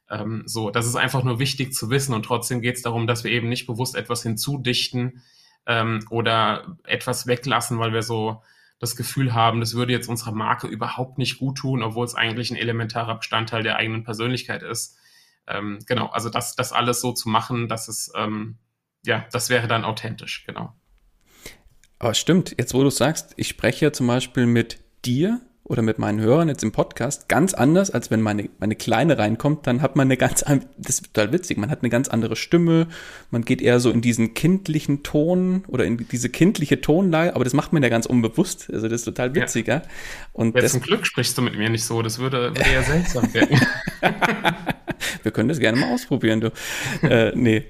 Ähm, 0.09 0.43
so, 0.45 0.69
das 0.69 0.85
ist 0.85 0.95
einfach 0.95 1.23
nur 1.23 1.39
wichtig 1.39 1.73
zu 1.73 1.89
wissen 1.89 2.13
und 2.13 2.23
trotzdem 2.23 2.61
geht 2.61 2.75
es 2.75 2.81
darum, 2.81 3.07
dass 3.07 3.23
wir 3.23 3.31
eben 3.31 3.49
nicht 3.49 3.65
bewusst 3.65 3.95
etwas 3.95 4.23
hinzudichten 4.23 5.23
ähm, 5.65 6.05
oder 6.09 6.77
etwas 6.83 7.27
weglassen, 7.27 7.79
weil 7.79 7.93
wir 7.93 8.03
so 8.03 8.41
das 8.79 8.95
Gefühl 8.95 9.33
haben, 9.33 9.61
das 9.61 9.73
würde 9.73 9.93
jetzt 9.93 10.09
unserer 10.09 10.33
Marke 10.33 10.67
überhaupt 10.67 11.17
nicht 11.17 11.39
gut 11.39 11.57
tun, 11.57 11.81
obwohl 11.81 12.05
es 12.05 12.15
eigentlich 12.15 12.51
ein 12.51 12.57
elementarer 12.57 13.15
Bestandteil 13.15 13.63
der 13.63 13.77
eigenen 13.77 14.03
Persönlichkeit 14.03 14.63
ist. 14.63 14.97
Ähm, 15.47 15.79
genau, 15.87 16.07
also 16.07 16.29
das, 16.29 16.55
das 16.55 16.71
alles 16.71 17.01
so 17.01 17.13
zu 17.13 17.29
machen, 17.29 17.67
dass 17.67 17.87
es, 17.87 18.11
ähm, 18.15 18.57
ja, 19.05 19.25
das 19.31 19.49
wäre 19.49 19.67
dann 19.67 19.85
authentisch, 19.85 20.45
genau. 20.45 20.73
Aber 21.99 22.13
stimmt, 22.13 22.55
jetzt 22.57 22.73
wo 22.73 22.83
du 22.83 22.89
sagst, 22.89 23.33
ich 23.37 23.47
spreche 23.47 23.85
ja 23.85 23.93
zum 23.93 24.07
Beispiel 24.07 24.45
mit 24.45 24.79
dir 25.05 25.41
oder 25.67 25.82
mit 25.82 25.97
meinen 25.97 26.21
Hörern 26.21 26.47
jetzt 26.47 26.63
im 26.63 26.71
Podcast 26.71 27.28
ganz 27.28 27.56
anders, 27.56 27.89
als 27.89 28.12
wenn 28.12 28.21
meine, 28.21 28.49
meine 28.60 28.75
Kleine 28.75 29.17
reinkommt, 29.17 29.65
dann 29.65 29.82
hat 29.82 29.95
man 29.95 30.08
eine 30.08 30.15
ganz, 30.15 30.41
das 30.41 30.99
ist 30.99 31.13
total 31.13 31.34
witzig, 31.34 31.58
man 31.58 31.71
hat 31.71 31.82
eine 31.82 31.89
ganz 31.89 32.08
andere 32.08 32.36
Stimme, 32.36 32.88
man 33.32 33.43
geht 33.43 33.63
eher 33.63 33.80
so 33.80 33.89
in 33.89 34.01
diesen 34.01 34.36
kindlichen 34.36 35.01
Ton 35.01 35.65
oder 35.67 35.86
in 35.86 35.97
diese 35.97 36.30
kindliche 36.30 36.82
Tonlage, 36.82 37.36
aber 37.36 37.43
das 37.43 37.54
macht 37.54 37.73
man 37.73 37.82
ja 37.82 37.89
ganz 37.89 38.06
unbewusst, 38.06 38.69
also 38.71 38.88
das 38.88 39.01
ist 39.01 39.06
total 39.06 39.34
witzig, 39.34 39.67
ja. 39.67 39.82
Und 40.34 40.56
ja, 40.56 40.65
zum 40.67 40.82
Glück 40.82 41.08
sprichst 41.08 41.36
du 41.36 41.41
mit 41.41 41.58
mir 41.58 41.69
nicht 41.69 41.84
so, 41.84 42.04
das 42.04 42.19
würde, 42.19 42.56
würde 42.56 42.71
ja 42.71 42.84
seltsam 42.84 43.34
werden. 43.34 43.60
Wir 45.23 45.32
können 45.32 45.49
das 45.49 45.60
gerne 45.60 45.80
mal 45.80 45.91
ausprobieren, 45.91 46.41
du. 46.41 46.51
äh, 47.01 47.32
nee. 47.36 47.65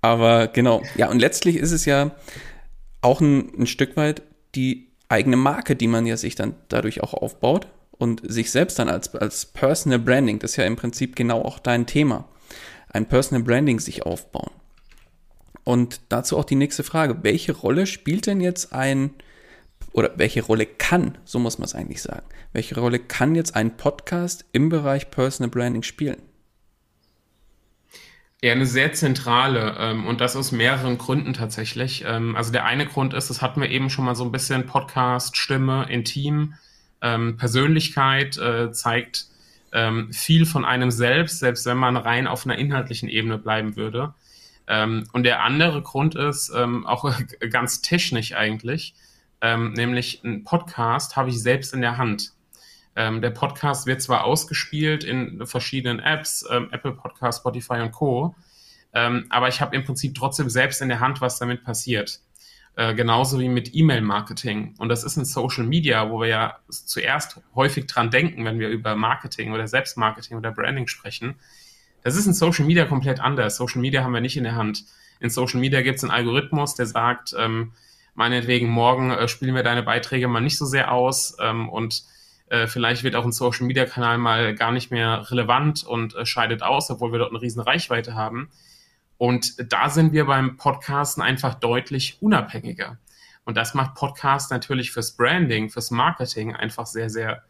Aber 0.00 0.48
genau, 0.48 0.82
ja, 0.96 1.10
und 1.10 1.18
letztlich 1.18 1.56
ist 1.56 1.72
es 1.72 1.84
ja 1.84 2.12
auch 3.02 3.20
ein, 3.20 3.52
ein 3.60 3.66
Stück 3.66 3.98
weit 3.98 4.22
die 4.54 4.89
eigene 5.10 5.36
Marke, 5.36 5.76
die 5.76 5.88
man 5.88 6.06
ja 6.06 6.16
sich 6.16 6.34
dann 6.34 6.54
dadurch 6.68 7.02
auch 7.02 7.14
aufbaut 7.14 7.66
und 7.92 8.22
sich 8.24 8.50
selbst 8.50 8.78
dann 8.78 8.88
als, 8.88 9.14
als 9.14 9.44
Personal 9.46 9.98
Branding, 9.98 10.38
das 10.38 10.52
ist 10.52 10.56
ja 10.56 10.64
im 10.64 10.76
Prinzip 10.76 11.16
genau 11.16 11.42
auch 11.42 11.58
dein 11.58 11.86
Thema, 11.86 12.28
ein 12.88 13.06
Personal 13.06 13.42
Branding 13.42 13.80
sich 13.80 14.04
aufbauen. 14.04 14.50
Und 15.64 16.00
dazu 16.08 16.38
auch 16.38 16.44
die 16.44 16.54
nächste 16.54 16.82
Frage, 16.82 17.18
welche 17.22 17.52
Rolle 17.52 17.86
spielt 17.86 18.26
denn 18.26 18.40
jetzt 18.40 18.72
ein, 18.72 19.10
oder 19.92 20.12
welche 20.16 20.42
Rolle 20.42 20.66
kann, 20.66 21.18
so 21.24 21.38
muss 21.38 21.58
man 21.58 21.64
es 21.64 21.74
eigentlich 21.74 22.00
sagen, 22.00 22.24
welche 22.52 22.78
Rolle 22.78 23.00
kann 23.00 23.34
jetzt 23.34 23.56
ein 23.56 23.76
Podcast 23.76 24.44
im 24.52 24.68
Bereich 24.68 25.10
Personal 25.10 25.50
Branding 25.50 25.82
spielen? 25.82 26.22
Ja, 28.42 28.52
eine 28.52 28.64
sehr 28.64 28.94
zentrale 28.94 29.76
ähm, 29.78 30.06
und 30.06 30.22
das 30.22 30.34
aus 30.34 30.50
mehreren 30.50 30.96
Gründen 30.96 31.34
tatsächlich. 31.34 32.04
Ähm, 32.06 32.36
also 32.36 32.50
der 32.52 32.64
eine 32.64 32.86
Grund 32.86 33.12
ist, 33.12 33.28
das 33.28 33.42
hatten 33.42 33.60
wir 33.60 33.68
eben 33.68 33.90
schon 33.90 34.06
mal 34.06 34.14
so 34.14 34.24
ein 34.24 34.32
bisschen, 34.32 34.64
Podcast, 34.64 35.36
Stimme, 35.36 35.86
Intim, 35.90 36.54
ähm, 37.02 37.36
Persönlichkeit 37.36 38.38
äh, 38.38 38.72
zeigt 38.72 39.26
ähm, 39.72 40.10
viel 40.14 40.46
von 40.46 40.64
einem 40.64 40.90
selbst, 40.90 41.38
selbst 41.40 41.66
wenn 41.66 41.76
man 41.76 41.98
rein 41.98 42.26
auf 42.26 42.46
einer 42.46 42.56
inhaltlichen 42.56 43.10
Ebene 43.10 43.36
bleiben 43.36 43.76
würde. 43.76 44.14
Ähm, 44.66 45.06
und 45.12 45.24
der 45.24 45.42
andere 45.42 45.82
Grund 45.82 46.14
ist 46.14 46.50
ähm, 46.56 46.86
auch 46.86 47.12
ganz 47.50 47.82
technisch 47.82 48.32
eigentlich, 48.32 48.94
nämlich 49.42 50.22
ein 50.22 50.44
Podcast 50.44 51.16
habe 51.16 51.30
ich 51.30 51.40
selbst 51.42 51.72
in 51.72 51.80
der 51.80 51.96
Hand. 51.96 52.32
Ähm, 52.96 53.20
der 53.22 53.30
Podcast 53.30 53.86
wird 53.86 54.02
zwar 54.02 54.24
ausgespielt 54.24 55.04
in 55.04 55.46
verschiedenen 55.46 56.00
Apps, 56.00 56.44
ähm, 56.50 56.68
Apple 56.72 56.92
Podcast, 56.92 57.40
Spotify 57.40 57.80
und 57.80 57.92
Co., 57.92 58.34
ähm, 58.92 59.26
aber 59.30 59.48
ich 59.48 59.60
habe 59.60 59.76
im 59.76 59.84
Prinzip 59.84 60.14
trotzdem 60.16 60.50
selbst 60.50 60.82
in 60.82 60.88
der 60.88 61.00
Hand, 61.00 61.20
was 61.20 61.38
damit 61.38 61.62
passiert. 61.62 62.20
Äh, 62.76 62.94
genauso 62.94 63.38
wie 63.40 63.48
mit 63.48 63.74
E-Mail-Marketing. 63.74 64.74
Und 64.78 64.88
das 64.88 65.04
ist 65.04 65.16
in 65.16 65.24
Social 65.24 65.64
Media, 65.64 66.10
wo 66.10 66.20
wir 66.20 66.28
ja 66.28 66.58
zuerst 66.68 67.40
häufig 67.54 67.86
dran 67.86 68.10
denken, 68.10 68.44
wenn 68.44 68.58
wir 68.58 68.68
über 68.68 68.94
Marketing 68.94 69.52
oder 69.52 69.66
Selbstmarketing 69.66 70.36
oder 70.36 70.52
Branding 70.52 70.86
sprechen. 70.86 71.34
Das 72.02 72.16
ist 72.16 72.26
in 72.26 72.32
Social 72.32 72.64
Media 72.64 72.86
komplett 72.86 73.20
anders. 73.20 73.56
Social 73.56 73.80
Media 73.80 74.02
haben 74.02 74.14
wir 74.14 74.20
nicht 74.20 74.36
in 74.36 74.44
der 74.44 74.54
Hand. 74.54 74.84
In 75.18 75.30
Social 75.30 75.60
Media 75.60 75.82
gibt 75.82 75.98
es 75.98 76.04
einen 76.04 76.12
Algorithmus, 76.12 76.74
der 76.74 76.86
sagt, 76.86 77.34
ähm, 77.38 77.72
meinetwegen 78.14 78.68
morgen 78.68 79.10
äh, 79.10 79.28
spielen 79.28 79.54
wir 79.54 79.62
deine 79.62 79.82
Beiträge 79.82 80.28
mal 80.28 80.40
nicht 80.40 80.56
so 80.56 80.64
sehr 80.64 80.92
aus 80.92 81.36
ähm, 81.40 81.68
und 81.68 82.04
äh, 82.50 82.66
vielleicht 82.66 83.04
wird 83.04 83.14
auch 83.14 83.24
ein 83.24 83.32
Social 83.32 83.66
Media 83.66 83.86
Kanal 83.86 84.18
mal 84.18 84.54
gar 84.54 84.72
nicht 84.72 84.90
mehr 84.90 85.30
relevant 85.30 85.84
und 85.84 86.14
äh, 86.16 86.26
scheidet 86.26 86.62
aus, 86.62 86.90
obwohl 86.90 87.12
wir 87.12 87.20
dort 87.20 87.30
eine 87.30 87.40
riesen 87.40 87.62
Reichweite 87.62 88.14
haben. 88.14 88.50
Und 89.18 89.72
da 89.72 89.88
sind 89.88 90.12
wir 90.12 90.26
beim 90.26 90.56
Podcasten 90.56 91.22
einfach 91.22 91.54
deutlich 91.54 92.18
unabhängiger. 92.20 92.98
Und 93.44 93.56
das 93.56 93.74
macht 93.74 93.94
Podcast 93.94 94.50
natürlich 94.50 94.90
fürs 94.90 95.16
Branding, 95.16 95.70
fürs 95.70 95.90
Marketing 95.90 96.54
einfach 96.54 96.86
sehr, 96.86 97.08
sehr 97.08 97.44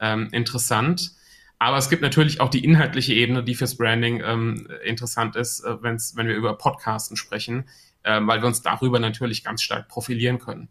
ähm, 0.00 0.28
interessant. 0.32 1.12
Aber 1.60 1.76
es 1.76 1.88
gibt 1.88 2.02
natürlich 2.02 2.40
auch 2.40 2.48
die 2.48 2.64
inhaltliche 2.64 3.14
Ebene, 3.14 3.44
die 3.44 3.54
fürs 3.54 3.76
Branding 3.76 4.20
ähm, 4.24 4.66
interessant 4.82 5.36
ist, 5.36 5.60
äh, 5.60 5.80
wenn's, 5.80 6.16
wenn 6.16 6.26
wir 6.26 6.34
über 6.34 6.58
Podcasten 6.58 7.16
sprechen, 7.16 7.68
äh, 8.02 8.18
weil 8.22 8.40
wir 8.40 8.48
uns 8.48 8.62
darüber 8.62 8.98
natürlich 8.98 9.44
ganz 9.44 9.62
stark 9.62 9.86
profilieren 9.88 10.38
können. 10.38 10.68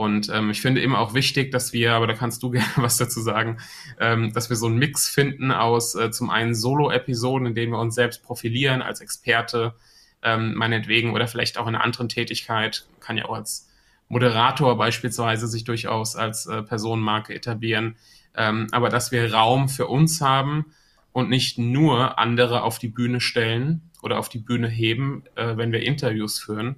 Und 0.00 0.30
ähm, 0.30 0.48
ich 0.48 0.62
finde 0.62 0.80
eben 0.80 0.96
auch 0.96 1.12
wichtig, 1.12 1.52
dass 1.52 1.74
wir, 1.74 1.92
aber 1.92 2.06
da 2.06 2.14
kannst 2.14 2.42
du 2.42 2.50
gerne 2.50 2.72
was 2.76 2.96
dazu 2.96 3.20
sagen, 3.20 3.58
ähm, 3.98 4.32
dass 4.32 4.48
wir 4.48 4.56
so 4.56 4.64
einen 4.64 4.78
Mix 4.78 5.10
finden 5.10 5.52
aus 5.52 5.94
äh, 5.94 6.10
zum 6.10 6.30
einen 6.30 6.54
Solo-Episoden, 6.54 7.48
in 7.48 7.54
denen 7.54 7.72
wir 7.72 7.78
uns 7.78 7.96
selbst 7.96 8.22
profilieren 8.22 8.80
als 8.80 9.02
Experte, 9.02 9.74
ähm, 10.22 10.54
meinetwegen, 10.54 11.12
oder 11.12 11.28
vielleicht 11.28 11.58
auch 11.58 11.66
in 11.66 11.74
einer 11.74 11.84
anderen 11.84 12.08
Tätigkeit, 12.08 12.86
kann 13.00 13.18
ja 13.18 13.26
auch 13.26 13.34
als 13.34 13.68
Moderator 14.08 14.78
beispielsweise 14.78 15.46
sich 15.46 15.64
durchaus 15.64 16.16
als 16.16 16.46
äh, 16.46 16.62
Personenmarke 16.62 17.34
etablieren, 17.34 17.96
ähm, 18.34 18.68
aber 18.72 18.88
dass 18.88 19.12
wir 19.12 19.34
Raum 19.34 19.68
für 19.68 19.86
uns 19.86 20.22
haben 20.22 20.72
und 21.12 21.28
nicht 21.28 21.58
nur 21.58 22.18
andere 22.18 22.62
auf 22.62 22.78
die 22.78 22.88
Bühne 22.88 23.20
stellen 23.20 23.82
oder 24.00 24.18
auf 24.18 24.30
die 24.30 24.38
Bühne 24.38 24.68
heben, 24.68 25.24
äh, 25.34 25.58
wenn 25.58 25.72
wir 25.72 25.82
Interviews 25.82 26.38
führen, 26.38 26.76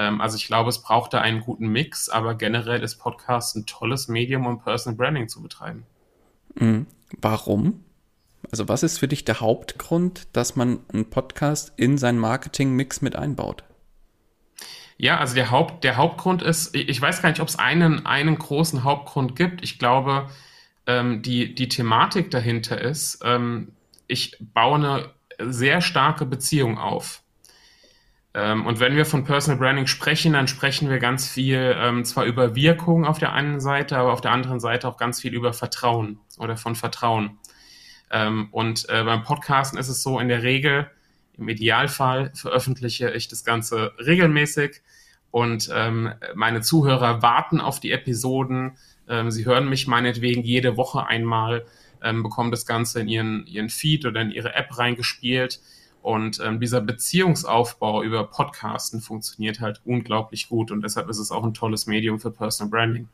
also 0.00 0.36
ich 0.36 0.46
glaube, 0.46 0.70
es 0.70 0.82
braucht 0.82 1.14
da 1.14 1.20
einen 1.20 1.40
guten 1.40 1.68
Mix, 1.68 2.08
aber 2.08 2.34
generell 2.34 2.82
ist 2.82 2.96
Podcast 2.96 3.56
ein 3.56 3.66
tolles 3.66 4.08
Medium, 4.08 4.46
um 4.46 4.60
Personal 4.60 4.96
Branding 4.96 5.28
zu 5.28 5.42
betreiben. 5.42 5.86
Mhm. 6.56 6.86
Warum? 7.20 7.84
Also 8.50 8.68
was 8.68 8.82
ist 8.82 8.98
für 8.98 9.08
dich 9.08 9.24
der 9.24 9.40
Hauptgrund, 9.40 10.28
dass 10.32 10.56
man 10.56 10.80
einen 10.92 11.10
Podcast 11.10 11.72
in 11.76 11.98
seinen 11.98 12.18
Marketing-Mix 12.18 13.02
mit 13.02 13.16
einbaut? 13.16 13.64
Ja, 14.96 15.18
also 15.18 15.34
der, 15.34 15.50
Haupt, 15.50 15.82
der 15.84 15.96
Hauptgrund 15.96 16.42
ist, 16.42 16.74
ich 16.74 17.00
weiß 17.00 17.20
gar 17.20 17.30
nicht, 17.30 17.40
ob 17.40 17.48
es 17.48 17.58
einen, 17.58 18.06
einen 18.06 18.38
großen 18.38 18.84
Hauptgrund 18.84 19.34
gibt. 19.34 19.62
Ich 19.64 19.78
glaube, 19.78 20.28
ähm, 20.86 21.22
die, 21.22 21.54
die 21.54 21.68
Thematik 21.68 22.30
dahinter 22.30 22.80
ist, 22.80 23.20
ähm, 23.24 23.72
ich 24.06 24.36
baue 24.40 24.76
eine 24.76 25.10
sehr 25.40 25.80
starke 25.80 26.26
Beziehung 26.26 26.78
auf. 26.78 27.23
Ähm, 28.34 28.66
und 28.66 28.80
wenn 28.80 28.96
wir 28.96 29.06
von 29.06 29.24
Personal 29.24 29.58
Branding 29.58 29.86
sprechen, 29.86 30.32
dann 30.32 30.48
sprechen 30.48 30.90
wir 30.90 30.98
ganz 30.98 31.28
viel 31.28 31.76
ähm, 31.78 32.04
zwar 32.04 32.24
über 32.24 32.56
Wirkung 32.56 33.04
auf 33.06 33.18
der 33.18 33.32
einen 33.32 33.60
Seite, 33.60 33.96
aber 33.96 34.12
auf 34.12 34.20
der 34.20 34.32
anderen 34.32 34.58
Seite 34.58 34.88
auch 34.88 34.96
ganz 34.96 35.20
viel 35.20 35.32
über 35.32 35.52
Vertrauen 35.52 36.18
oder 36.38 36.56
von 36.56 36.74
Vertrauen. 36.74 37.38
Ähm, 38.10 38.48
und 38.50 38.88
äh, 38.88 39.04
beim 39.04 39.22
Podcasten 39.22 39.78
ist 39.78 39.88
es 39.88 40.02
so, 40.02 40.18
in 40.18 40.28
der 40.28 40.42
Regel, 40.42 40.90
im 41.38 41.48
Idealfall 41.48 42.32
veröffentliche 42.34 43.10
ich 43.10 43.28
das 43.28 43.44
Ganze 43.44 43.92
regelmäßig 44.04 44.82
und 45.30 45.68
ähm, 45.72 46.12
meine 46.34 46.60
Zuhörer 46.60 47.22
warten 47.22 47.60
auf 47.60 47.80
die 47.80 47.90
Episoden. 47.90 48.76
Ähm, 49.08 49.30
sie 49.30 49.44
hören 49.44 49.68
mich 49.68 49.86
meinetwegen 49.86 50.42
jede 50.42 50.76
Woche 50.76 51.06
einmal, 51.06 51.66
ähm, 52.02 52.22
bekommen 52.22 52.50
das 52.52 52.66
Ganze 52.66 53.00
in 53.00 53.08
ihren, 53.08 53.46
ihren 53.46 53.68
Feed 53.68 54.06
oder 54.06 54.20
in 54.20 54.30
ihre 54.30 54.54
App 54.54 54.76
reingespielt 54.78 55.60
und 56.04 56.38
ähm, 56.44 56.60
dieser 56.60 56.82
Beziehungsaufbau 56.82 58.02
über 58.02 58.24
Podcasten 58.24 59.00
funktioniert 59.00 59.60
halt 59.60 59.80
unglaublich 59.86 60.50
gut 60.50 60.70
und 60.70 60.82
deshalb 60.82 61.08
ist 61.08 61.18
es 61.18 61.30
auch 61.30 61.42
ein 61.44 61.54
tolles 61.54 61.86
Medium 61.86 62.20
für 62.20 62.30
Personal 62.30 62.70
Branding. 62.70 63.08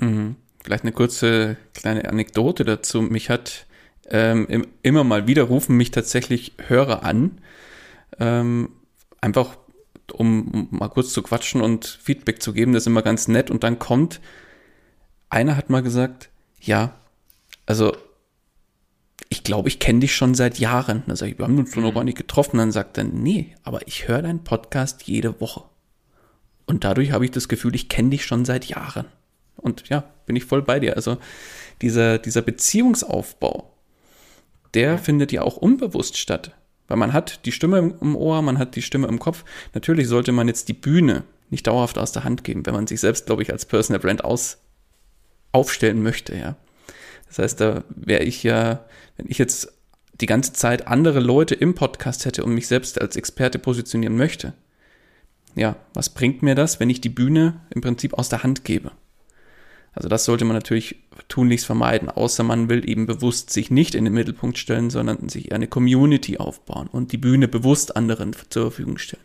Mhm. 0.00 0.36
Vielleicht 0.64 0.84
eine 0.84 0.92
kurze 0.92 1.58
kleine 1.74 2.08
Anekdote 2.08 2.64
dazu. 2.64 3.02
Mich 3.02 3.28
hat 3.28 3.66
ähm, 4.08 4.66
immer 4.80 5.04
mal 5.04 5.26
wieder 5.26 5.42
rufen 5.42 5.76
mich 5.76 5.90
tatsächlich 5.90 6.54
Hörer 6.66 7.02
an, 7.02 7.42
ähm, 8.18 8.70
einfach 9.20 9.58
um, 10.14 10.68
mal 10.70 10.88
kurz 10.88 11.12
zu 11.12 11.22
quatschen 11.22 11.60
und 11.60 11.84
Feedback 11.84 12.40
zu 12.40 12.54
geben. 12.54 12.72
Das 12.72 12.84
ist 12.84 12.86
immer 12.86 13.02
ganz 13.02 13.28
nett. 13.28 13.50
Und 13.50 13.64
dann 13.64 13.78
kommt, 13.78 14.22
einer 15.28 15.58
hat 15.58 15.68
mal 15.68 15.82
gesagt, 15.82 16.30
ja, 16.58 16.94
also 17.66 17.94
glaube, 19.48 19.68
ich 19.68 19.78
kenne 19.78 20.00
dich 20.00 20.14
schon 20.14 20.34
seit 20.34 20.58
Jahren. 20.58 21.02
Dann 21.06 21.16
sage 21.16 21.32
ich, 21.32 21.38
wir 21.38 21.46
haben 21.46 21.58
uns 21.58 21.74
noch 21.74 21.94
gar 21.94 22.04
nicht 22.04 22.18
getroffen. 22.18 22.58
Dann 22.58 22.70
sagt 22.70 22.98
er, 22.98 23.04
nee, 23.04 23.54
aber 23.62 23.86
ich 23.88 24.06
höre 24.06 24.20
deinen 24.20 24.44
Podcast 24.44 25.04
jede 25.04 25.40
Woche. 25.40 25.64
Und 26.66 26.84
dadurch 26.84 27.12
habe 27.12 27.24
ich 27.24 27.30
das 27.30 27.48
Gefühl, 27.48 27.74
ich 27.74 27.88
kenne 27.88 28.10
dich 28.10 28.26
schon 28.26 28.44
seit 28.44 28.66
Jahren. 28.66 29.06
Und 29.56 29.88
ja, 29.88 30.04
bin 30.26 30.36
ich 30.36 30.44
voll 30.44 30.60
bei 30.60 30.78
dir. 30.78 30.96
Also 30.96 31.16
dieser, 31.80 32.18
dieser 32.18 32.42
Beziehungsaufbau, 32.42 33.72
der 34.74 34.90
ja. 34.90 34.96
findet 34.98 35.32
ja 35.32 35.42
auch 35.42 35.56
unbewusst 35.56 36.18
statt. 36.18 36.52
Weil 36.86 36.98
man 36.98 37.14
hat 37.14 37.46
die 37.46 37.52
Stimme 37.52 37.94
im 38.00 38.16
Ohr, 38.16 38.42
man 38.42 38.58
hat 38.58 38.76
die 38.76 38.82
Stimme 38.82 39.08
im 39.08 39.18
Kopf. 39.18 39.44
Natürlich 39.72 40.08
sollte 40.08 40.32
man 40.32 40.46
jetzt 40.46 40.68
die 40.68 40.74
Bühne 40.74 41.24
nicht 41.48 41.66
dauerhaft 41.66 41.96
aus 41.96 42.12
der 42.12 42.24
Hand 42.24 42.44
geben, 42.44 42.66
wenn 42.66 42.74
man 42.74 42.86
sich 42.86 43.00
selbst, 43.00 43.24
glaube 43.24 43.42
ich, 43.42 43.50
als 43.50 43.64
Personal 43.64 44.00
Brand 44.00 44.24
aus, 44.24 44.58
aufstellen 45.52 46.02
möchte, 46.02 46.36
ja. 46.36 46.56
Das 47.28 47.38
heißt, 47.38 47.60
da 47.60 47.84
wäre 47.88 48.24
ich 48.24 48.42
ja, 48.42 48.84
wenn 49.16 49.26
ich 49.28 49.38
jetzt 49.38 49.72
die 50.20 50.26
ganze 50.26 50.52
Zeit 50.52 50.88
andere 50.88 51.20
Leute 51.20 51.54
im 51.54 51.74
Podcast 51.74 52.24
hätte 52.24 52.44
und 52.44 52.54
mich 52.54 52.66
selbst 52.66 53.00
als 53.00 53.16
Experte 53.16 53.58
positionieren 53.58 54.16
möchte, 54.16 54.54
ja, 55.54 55.76
was 55.94 56.10
bringt 56.10 56.42
mir 56.42 56.54
das, 56.54 56.80
wenn 56.80 56.90
ich 56.90 57.00
die 57.00 57.08
Bühne 57.08 57.60
im 57.70 57.80
Prinzip 57.80 58.14
aus 58.14 58.28
der 58.28 58.42
Hand 58.42 58.64
gebe? 58.64 58.92
Also 59.92 60.08
das 60.08 60.24
sollte 60.24 60.44
man 60.44 60.54
natürlich 60.54 60.96
tunlichst 61.26 61.66
vermeiden, 61.66 62.08
außer 62.08 62.44
man 62.44 62.68
will 62.68 62.88
eben 62.88 63.06
bewusst 63.06 63.50
sich 63.50 63.70
nicht 63.70 63.96
in 63.96 64.04
den 64.04 64.14
Mittelpunkt 64.14 64.56
stellen, 64.56 64.90
sondern 64.90 65.28
sich 65.28 65.52
eine 65.52 65.66
Community 65.66 66.38
aufbauen 66.38 66.86
und 66.86 67.10
die 67.10 67.16
Bühne 67.16 67.48
bewusst 67.48 67.96
anderen 67.96 68.34
zur 68.48 68.70
Verfügung 68.70 68.98
stellen. 68.98 69.24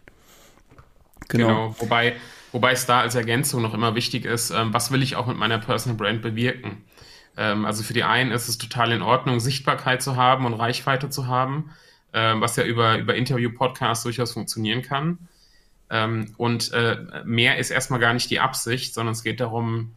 Genau, 1.27 1.47
genau. 1.47 1.75
wobei, 1.79 2.15
wobei 2.51 2.71
es 2.71 2.85
da 2.85 3.01
als 3.01 3.15
Ergänzung 3.15 3.61
noch 3.61 3.73
immer 3.73 3.93
wichtig 3.95 4.25
ist, 4.25 4.49
ähm, 4.51 4.73
was 4.73 4.91
will 4.91 5.03
ich 5.03 5.15
auch 5.15 5.27
mit 5.27 5.37
meiner 5.37 5.59
Personal 5.59 5.97
Brand 5.97 6.21
bewirken? 6.21 6.83
Ähm, 7.37 7.65
also 7.65 7.83
für 7.83 7.93
die 7.93 8.03
einen 8.03 8.31
ist 8.31 8.47
es 8.47 8.57
total 8.57 8.91
in 8.91 9.01
Ordnung, 9.01 9.39
Sichtbarkeit 9.39 10.01
zu 10.01 10.15
haben 10.15 10.45
und 10.45 10.53
Reichweite 10.53 11.09
zu 11.09 11.27
haben, 11.27 11.71
ähm, 12.13 12.41
was 12.41 12.55
ja 12.55 12.63
über, 12.63 12.97
über 12.97 13.15
Interview-Podcasts 13.15 14.03
durchaus 14.03 14.33
funktionieren 14.33 14.81
kann. 14.81 15.17
Ähm, 15.89 16.33
und 16.37 16.71
äh, 16.73 16.97
mehr 17.25 17.57
ist 17.57 17.69
erstmal 17.69 17.99
gar 17.99 18.13
nicht 18.13 18.29
die 18.29 18.39
Absicht, 18.39 18.93
sondern 18.93 19.13
es 19.13 19.23
geht 19.23 19.39
darum, 19.39 19.93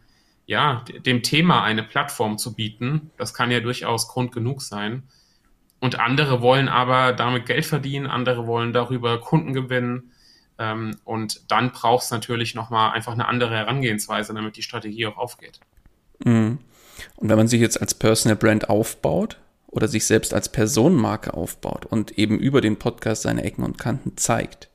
ja, 0.46 0.84
dem 1.04 1.22
Thema 1.22 1.62
eine 1.62 1.82
Plattform 1.82 2.38
zu 2.38 2.54
bieten. 2.54 3.10
Das 3.16 3.34
kann 3.34 3.50
ja 3.50 3.60
durchaus 3.60 4.08
Grund 4.08 4.32
genug 4.32 4.62
sein. 4.62 5.02
Und 5.80 5.98
andere 5.98 6.40
wollen 6.40 6.68
aber 6.68 7.12
damit 7.12 7.46
Geld 7.46 7.66
verdienen, 7.66 8.06
andere 8.06 8.46
wollen 8.46 8.72
darüber 8.72 9.20
Kunden 9.20 9.52
gewinnen. 9.52 10.12
Ähm, 10.58 10.96
und 11.04 11.50
dann 11.50 11.72
braucht 11.72 12.04
es 12.04 12.10
natürlich 12.10 12.54
nochmal 12.54 12.92
einfach 12.92 13.12
eine 13.12 13.28
andere 13.28 13.54
Herangehensweise, 13.54 14.32
damit 14.32 14.56
die 14.56 14.62
Strategie 14.62 15.06
auch 15.06 15.18
aufgeht. 15.18 15.60
Mhm. 16.24 16.58
Und 17.16 17.28
wenn 17.28 17.36
man 17.36 17.48
sich 17.48 17.60
jetzt 17.60 17.80
als 17.80 17.94
Personal 17.94 18.36
Brand 18.36 18.68
aufbaut 18.68 19.38
oder 19.68 19.88
sich 19.88 20.04
selbst 20.06 20.34
als 20.34 20.48
Personenmarke 20.50 21.34
aufbaut 21.34 21.86
und 21.86 22.18
eben 22.18 22.38
über 22.38 22.60
den 22.60 22.76
Podcast 22.76 23.22
seine 23.22 23.44
Ecken 23.44 23.64
und 23.64 23.78
Kanten 23.78 24.16
zeigt, 24.16 24.68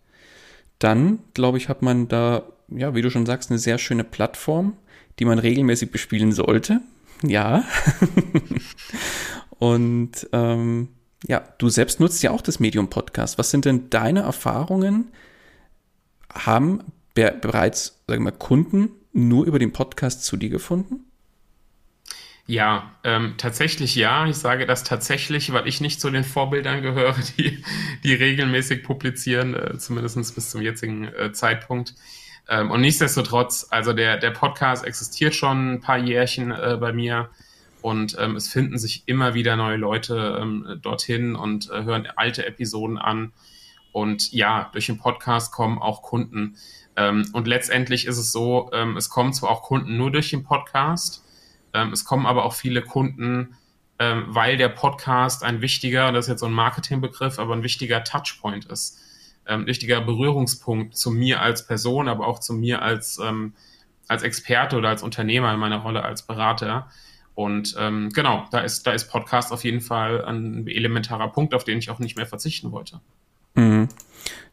dann, 0.79 1.19
glaube 1.33 1.57
ich, 1.57 1.69
hat 1.69 1.81
man 1.81 2.07
da, 2.07 2.43
ja, 2.69 2.95
wie 2.95 3.01
du 3.01 3.11
schon 3.11 3.25
sagst, 3.25 3.51
eine 3.51 3.59
sehr 3.59 3.77
schöne 3.77 4.03
Plattform, 4.03 4.77
die 5.19 5.25
man 5.25 5.39
regelmäßig 5.39 5.91
bespielen 5.91 6.31
sollte. 6.31 6.81
Ja. 7.23 7.63
und 9.59 10.27
ähm, 10.33 10.89
ja, 11.27 11.43
du 11.59 11.69
selbst 11.69 11.99
nutzt 11.99 12.23
ja 12.23 12.31
auch 12.31 12.41
das 12.41 12.59
Medium 12.59 12.89
Podcast. 12.89 13.37
Was 13.37 13.51
sind 13.51 13.65
denn 13.65 13.89
deine 13.89 14.21
Erfahrungen? 14.21 15.11
Haben 16.33 16.79
be 17.13 17.33
bereits, 17.39 18.01
sagen 18.07 18.23
wir, 18.23 18.31
Kunden 18.31 18.89
nur 19.13 19.45
über 19.45 19.59
den 19.59 19.73
Podcast 19.73 20.23
zu 20.25 20.37
dir 20.37 20.49
gefunden? 20.49 21.10
Ja, 22.47 22.91
ähm, 23.03 23.35
tatsächlich 23.37 23.95
ja. 23.95 24.27
Ich 24.27 24.37
sage 24.37 24.65
das 24.65 24.83
tatsächlich, 24.83 25.53
weil 25.53 25.67
ich 25.67 25.79
nicht 25.79 26.01
zu 26.01 26.09
den 26.09 26.23
Vorbildern 26.23 26.81
gehöre, 26.81 27.15
die, 27.37 27.63
die 28.03 28.13
regelmäßig 28.13 28.83
publizieren, 28.83 29.53
äh, 29.53 29.77
zumindest 29.77 30.35
bis 30.35 30.49
zum 30.49 30.61
jetzigen 30.61 31.05
äh, 31.05 31.31
Zeitpunkt. 31.31 31.95
Ähm, 32.49 32.71
und 32.71 32.81
nichtsdestotrotz, 32.81 33.67
also 33.69 33.93
der, 33.93 34.17
der 34.17 34.31
Podcast 34.31 34.85
existiert 34.85 35.35
schon 35.35 35.73
ein 35.73 35.81
paar 35.81 35.97
Jährchen 35.97 36.51
äh, 36.51 36.77
bei 36.79 36.91
mir 36.91 37.29
und 37.81 38.15
ähm, 38.19 38.35
es 38.35 38.47
finden 38.47 38.77
sich 38.77 39.03
immer 39.07 39.33
wieder 39.33 39.55
neue 39.55 39.77
Leute 39.77 40.39
ähm, 40.39 40.79
dorthin 40.81 41.35
und 41.35 41.69
äh, 41.69 41.83
hören 41.83 42.07
alte 42.15 42.45
Episoden 42.45 42.97
an. 42.97 43.33
Und 43.91 44.31
ja, 44.31 44.69
durch 44.71 44.85
den 44.85 44.97
Podcast 44.97 45.51
kommen 45.51 45.79
auch 45.79 46.01
Kunden. 46.01 46.57
Ähm, 46.95 47.27
und 47.33 47.47
letztendlich 47.47 48.05
ist 48.05 48.17
es 48.17 48.31
so, 48.31 48.69
ähm, 48.73 48.97
es 48.97 49.09
kommen 49.09 49.33
zwar 49.33 49.49
auch 49.49 49.63
Kunden 49.63 49.97
nur 49.97 50.11
durch 50.11 50.29
den 50.29 50.43
Podcast, 50.43 51.23
ähm, 51.73 51.91
es 51.91 52.05
kommen 52.05 52.25
aber 52.25 52.45
auch 52.45 52.53
viele 52.53 52.81
Kunden, 52.81 53.55
ähm, 53.99 54.25
weil 54.27 54.57
der 54.57 54.69
Podcast 54.69 55.43
ein 55.43 55.61
wichtiger, 55.61 56.11
das 56.11 56.25
ist 56.25 56.29
jetzt 56.29 56.39
so 56.41 56.47
ein 56.47 56.53
Marketingbegriff, 56.53 57.39
aber 57.39 57.53
ein 57.55 57.63
wichtiger 57.63 58.03
Touchpoint 58.03 58.65
ist. 58.65 58.99
Ein 59.45 59.65
wichtiger 59.65 60.01
Berührungspunkt 60.01 60.95
zu 60.95 61.11
mir 61.11 61.41
als 61.41 61.65
Person, 61.65 62.07
aber 62.07 62.27
auch 62.27 62.39
zu 62.39 62.53
mir 62.53 62.81
als, 62.83 63.19
als 64.07 64.21
Experte 64.23 64.77
oder 64.77 64.89
als 64.89 65.01
Unternehmer 65.01 65.51
in 65.51 65.59
meiner 65.59 65.79
Rolle 65.79 66.03
als 66.03 66.21
Berater. 66.21 66.89
Und 67.33 67.75
ähm, 67.79 68.09
genau, 68.13 68.45
da 68.51 68.59
ist, 68.59 68.85
da 68.85 68.91
ist 68.91 69.09
Podcast 69.09 69.51
auf 69.51 69.63
jeden 69.63 69.81
Fall 69.81 70.23
ein 70.25 70.67
elementarer 70.67 71.29
Punkt, 71.29 71.53
auf 71.53 71.63
den 71.63 71.79
ich 71.79 71.89
auch 71.89 71.99
nicht 71.99 72.17
mehr 72.17 72.25
verzichten 72.25 72.71
wollte. 72.71 72.99
Mhm. 73.55 73.87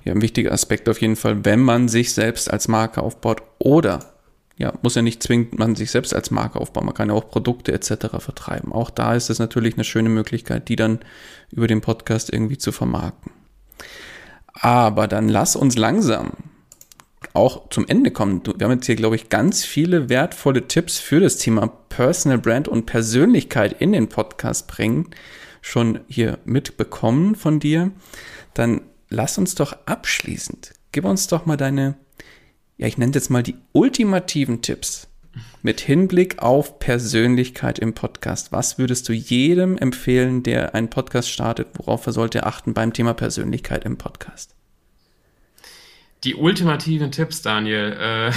Ja, 0.05 0.13
ein 0.13 0.23
wichtiger 0.23 0.53
Aspekt 0.53 0.89
auf 0.89 1.01
jeden 1.01 1.17
Fall, 1.17 1.45
wenn 1.45 1.61
man 1.61 1.89
sich 1.89 2.15
selbst 2.15 2.51
als 2.51 2.69
Marke 2.69 3.03
aufbaut 3.03 3.43
oder 3.59 4.15
ja, 4.59 4.75
muss 4.83 4.97
ja 4.97 5.03
nicht 5.03 5.23
zwingend 5.23 5.59
man 5.59 5.77
sich 5.77 5.91
selbst 5.91 6.15
als 6.15 6.31
Marke 6.31 6.61
aufbauen, 6.61 6.87
man 6.87 6.95
kann 6.95 7.09
ja 7.09 7.15
auch 7.15 7.29
Produkte 7.29 7.73
etc. 7.73 8.19
vertreiben. 8.19 8.73
Auch 8.73 8.91
da 8.91 9.15
ist 9.15 9.31
es 9.31 9.39
natürlich 9.39 9.75
eine 9.75 9.85
schöne 9.85 10.09
Möglichkeit, 10.09 10.69
die 10.69 10.77
dann 10.77 10.99
über 11.51 11.69
den 11.69 11.81
Podcast 11.81 12.33
irgendwie 12.33 12.59
zu 12.59 12.73
vermarkten. 12.73 13.33
Aber 14.53 15.07
dann 15.07 15.29
lass 15.29 15.55
uns 15.55 15.77
langsam 15.77 16.33
auch 17.35 17.69
zum 17.71 17.87
Ende 17.87 18.11
kommen. 18.11 18.43
Wir 18.45 18.65
haben 18.65 18.75
jetzt 18.75 18.87
hier, 18.87 18.97
glaube 18.97 19.17
ich, 19.17 19.29
ganz 19.29 19.65
viele 19.65 20.09
wertvolle 20.09 20.67
Tipps 20.67 20.99
für 20.99 21.21
das 21.21 21.39
Thema 21.39 21.69
Personal 21.89 22.39
Brand 22.39 22.69
und 22.69 22.87
Persönlichkeit 22.87 23.81
in 23.81 23.93
den 23.93 24.09
Podcast 24.09 24.67
bringen, 24.67 25.11
schon 25.61 26.01
hier 26.09 26.39
mitbekommen 26.45 27.37
von 27.37 27.61
dir. 27.61 27.93
Dann 28.55 28.83
lass 29.09 29.39
uns 29.39 29.55
doch 29.55 29.77
abschließend, 29.87 30.73
gib 30.91 31.05
uns 31.05 31.29
doch 31.29 31.47
mal 31.47 31.57
deine, 31.57 31.97
ja, 32.79 32.87
ich 32.87 32.97
nenne 32.97 33.13
jetzt 33.13 33.29
mal 33.29 33.43
die 33.43 33.57
ultimativen 33.73 34.63
Tipps 34.63 35.09
mit 35.63 35.81
Hinblick 35.81 36.39
auf 36.39 36.79
Persönlichkeit 36.79 37.81
im 37.81 37.93
Podcast. 37.93 38.53
Was 38.53 38.79
würdest 38.79 39.09
du 39.09 39.13
jedem 39.13 39.77
empfehlen, 39.77 40.45
der 40.45 40.77
einen 40.77 40.89
Podcast 40.89 41.29
startet? 41.29 41.69
Worauf 41.75 42.07
er 42.07 42.13
sollte 42.13 42.47
achten 42.47 42.75
beim 42.75 42.93
Thema 42.93 43.15
Persönlichkeit 43.15 43.85
im 43.85 43.99
Podcast? 43.99 44.55
Die 46.23 46.37
ultimativen 46.37 47.11
Tipps, 47.11 47.43
Daniel. 47.43 47.97
Äh, 47.99 48.33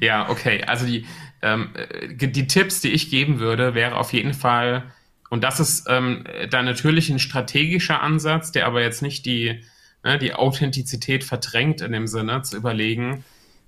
ja, 0.04 0.30
okay. 0.30 0.64
Also 0.64 0.86
die, 0.86 1.06
ähm, 1.42 1.68
äh, 1.74 2.14
die 2.14 2.46
Tipps, 2.46 2.80
die 2.80 2.92
ich 2.92 3.10
geben 3.10 3.40
würde, 3.40 3.74
wäre 3.74 3.96
auf 3.96 4.14
jeden 4.14 4.34
Fall, 4.34 4.84
und 5.28 5.44
das 5.44 5.60
ist 5.60 5.86
ähm, 5.90 6.24
dann 6.48 6.64
natürlich 6.64 7.10
ein 7.10 7.18
strategischer 7.18 8.00
Ansatz, 8.00 8.52
der 8.52 8.66
aber 8.66 8.80
jetzt 8.80 9.02
nicht 9.02 9.26
die, 9.26 9.62
ne, 10.02 10.18
die 10.18 10.32
Authentizität 10.32 11.24
verdrängt 11.24 11.82
in 11.82 11.92
dem 11.92 12.06
Sinne, 12.06 12.40
zu 12.42 12.56
überlegen, 12.56 13.24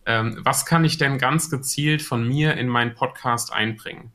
ähm, 0.06 0.38
was 0.40 0.64
kann 0.64 0.84
ich 0.84 0.98
denn 0.98 1.18
ganz 1.18 1.50
gezielt 1.50 2.02
von 2.02 2.26
mir 2.26 2.54
in 2.56 2.68
meinen 2.68 2.94
Podcast 2.94 3.52
einbringen? 3.52 4.12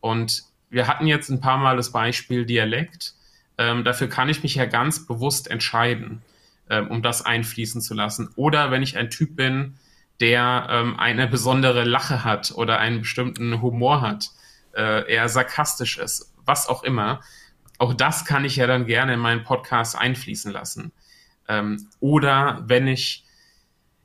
Und 0.00 0.44
wir 0.70 0.86
hatten 0.88 1.06
jetzt 1.06 1.28
ein 1.28 1.40
paar 1.40 1.58
Mal 1.58 1.76
das 1.76 1.92
Beispiel 1.92 2.46
Dialekt. 2.46 3.14
Ähm, 3.58 3.84
dafür 3.84 4.08
kann 4.08 4.28
ich 4.28 4.42
mich 4.42 4.54
ja 4.54 4.64
ganz 4.64 5.06
bewusst 5.06 5.50
entscheiden 5.50 6.22
ähm, 6.70 6.88
um 6.88 7.02
das 7.02 7.24
einfließen 7.24 7.80
zu 7.80 7.94
lassen. 7.94 8.30
Oder 8.36 8.70
wenn 8.70 8.82
ich 8.82 8.96
ein 8.96 9.10
Typ 9.10 9.36
bin, 9.36 9.74
der 10.20 10.66
ähm, 10.70 10.98
eine 10.98 11.26
besondere 11.26 11.84
Lache 11.84 12.24
hat 12.24 12.52
oder 12.52 12.78
einen 12.78 13.00
bestimmten 13.00 13.60
Humor 13.60 14.00
hat, 14.00 14.30
äh, 14.74 15.12
eher 15.12 15.28
sarkastisch 15.28 15.98
ist, 15.98 16.32
was 16.44 16.68
auch 16.68 16.82
immer. 16.82 17.20
Auch 17.78 17.94
das 17.94 18.24
kann 18.24 18.44
ich 18.44 18.56
ja 18.56 18.66
dann 18.66 18.86
gerne 18.86 19.14
in 19.14 19.20
meinen 19.20 19.44
Podcast 19.44 19.96
einfließen 19.96 20.52
lassen. 20.52 20.92
Ähm, 21.48 21.88
oder 22.00 22.62
wenn 22.66 22.86
ich 22.86 23.23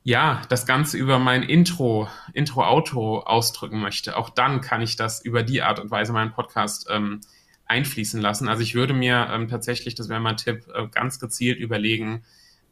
ja 0.02 0.42
das 0.48 0.66
Ganze 0.66 0.96
über 0.96 1.18
mein 1.18 1.42
Intro, 1.42 2.08
Intro-Auto 2.32 3.18
ausdrücken 3.18 3.80
möchte, 3.80 4.16
auch 4.16 4.30
dann 4.30 4.60
kann 4.60 4.82
ich 4.82 4.96
das 4.96 5.24
über 5.24 5.42
die 5.42 5.62
Art 5.62 5.78
und 5.78 5.90
Weise 5.90 6.12
meinen 6.12 6.32
Podcast 6.32 6.86
ähm, 6.90 7.20
einfließen 7.66 8.20
lassen. 8.20 8.48
Also 8.48 8.62
ich 8.62 8.74
würde 8.74 8.94
mir 8.94 9.28
ähm, 9.30 9.48
tatsächlich, 9.48 9.94
das 9.94 10.08
wäre 10.08 10.20
mein 10.20 10.36
Tipp, 10.36 10.66
äh, 10.74 10.88
ganz 10.88 11.20
gezielt 11.20 11.58
überlegen, 11.58 12.24